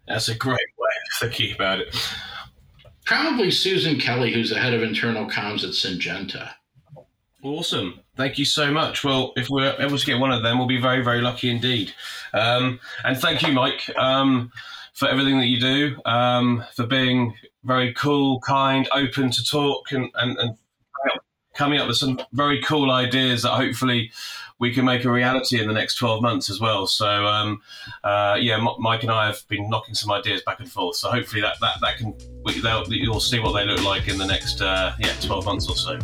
That's 0.06 0.28
a 0.28 0.34
great 0.34 0.58
way 0.78 0.90
of 0.90 1.20
thinking 1.20 1.54
about 1.54 1.80
it. 1.80 1.96
Probably 3.06 3.50
Susan 3.50 3.98
Kelly, 3.98 4.32
who's 4.32 4.50
the 4.50 4.58
head 4.58 4.74
of 4.74 4.82
internal 4.82 5.26
comms 5.26 5.64
at 5.64 5.70
Syngenta. 5.70 6.52
Awesome. 7.44 8.00
Thank 8.16 8.38
you 8.38 8.46
so 8.46 8.70
much. 8.72 9.04
Well, 9.04 9.34
if 9.36 9.50
we're 9.50 9.76
able 9.78 9.98
to 9.98 10.06
get 10.06 10.18
one 10.18 10.32
of 10.32 10.42
them, 10.42 10.56
we'll 10.56 10.66
be 10.66 10.80
very, 10.80 11.04
very 11.04 11.20
lucky 11.20 11.50
indeed. 11.50 11.92
Um, 12.32 12.80
and 13.04 13.18
thank 13.18 13.42
you, 13.42 13.52
Mike, 13.52 13.90
um, 13.98 14.50
for 14.94 15.08
everything 15.08 15.38
that 15.38 15.46
you 15.46 15.60
do, 15.60 16.00
um, 16.06 16.64
for 16.72 16.86
being 16.86 17.34
very 17.62 17.92
cool, 17.92 18.40
kind, 18.40 18.88
open 18.94 19.30
to 19.30 19.44
talk, 19.44 19.92
and, 19.92 20.10
and, 20.14 20.38
and 20.38 20.56
coming 21.54 21.78
up 21.78 21.88
with 21.88 21.96
some 21.96 22.18
very 22.32 22.60
cool 22.62 22.90
ideas 22.90 23.42
that 23.42 23.50
hopefully 23.50 24.10
we 24.60 24.72
can 24.72 24.84
make 24.84 25.04
a 25.04 25.10
reality 25.10 25.60
in 25.60 25.66
the 25.66 25.74
next 25.74 25.96
12 25.96 26.22
months 26.22 26.48
as 26.48 26.60
well. 26.60 26.86
So, 26.86 27.26
um, 27.26 27.60
uh, 28.04 28.36
yeah, 28.40 28.64
Mike 28.78 29.02
and 29.02 29.10
I 29.10 29.26
have 29.26 29.46
been 29.48 29.68
knocking 29.68 29.94
some 29.94 30.12
ideas 30.12 30.42
back 30.46 30.60
and 30.60 30.70
forth. 30.70 30.96
So 30.96 31.10
hopefully 31.10 31.42
that, 31.42 31.56
that, 31.60 31.76
that 31.80 31.98
can, 31.98 32.14
you'll 32.88 33.20
see 33.20 33.40
what 33.40 33.52
they 33.52 33.64
look 33.66 33.82
like 33.84 34.08
in 34.08 34.16
the 34.16 34.26
next, 34.26 34.60
uh, 34.60 34.94
yeah, 35.00 35.12
12 35.20 35.44
months 35.44 35.68
or 35.68 35.76
so. 35.76 35.98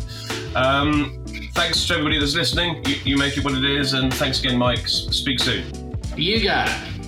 Um, 0.55 1.23
thanks 1.53 1.85
to 1.87 1.93
everybody 1.93 2.19
that's 2.19 2.35
listening. 2.35 2.83
You, 2.85 2.95
you 3.05 3.17
make 3.17 3.37
it 3.37 3.43
what 3.43 3.53
it 3.53 3.63
is. 3.63 3.93
And 3.93 4.13
thanks 4.13 4.39
again, 4.39 4.57
Mike. 4.57 4.87
Speak 4.87 5.39
soon. 5.39 5.97
You 6.17 6.43
got 6.43 6.67
it. 6.67 7.00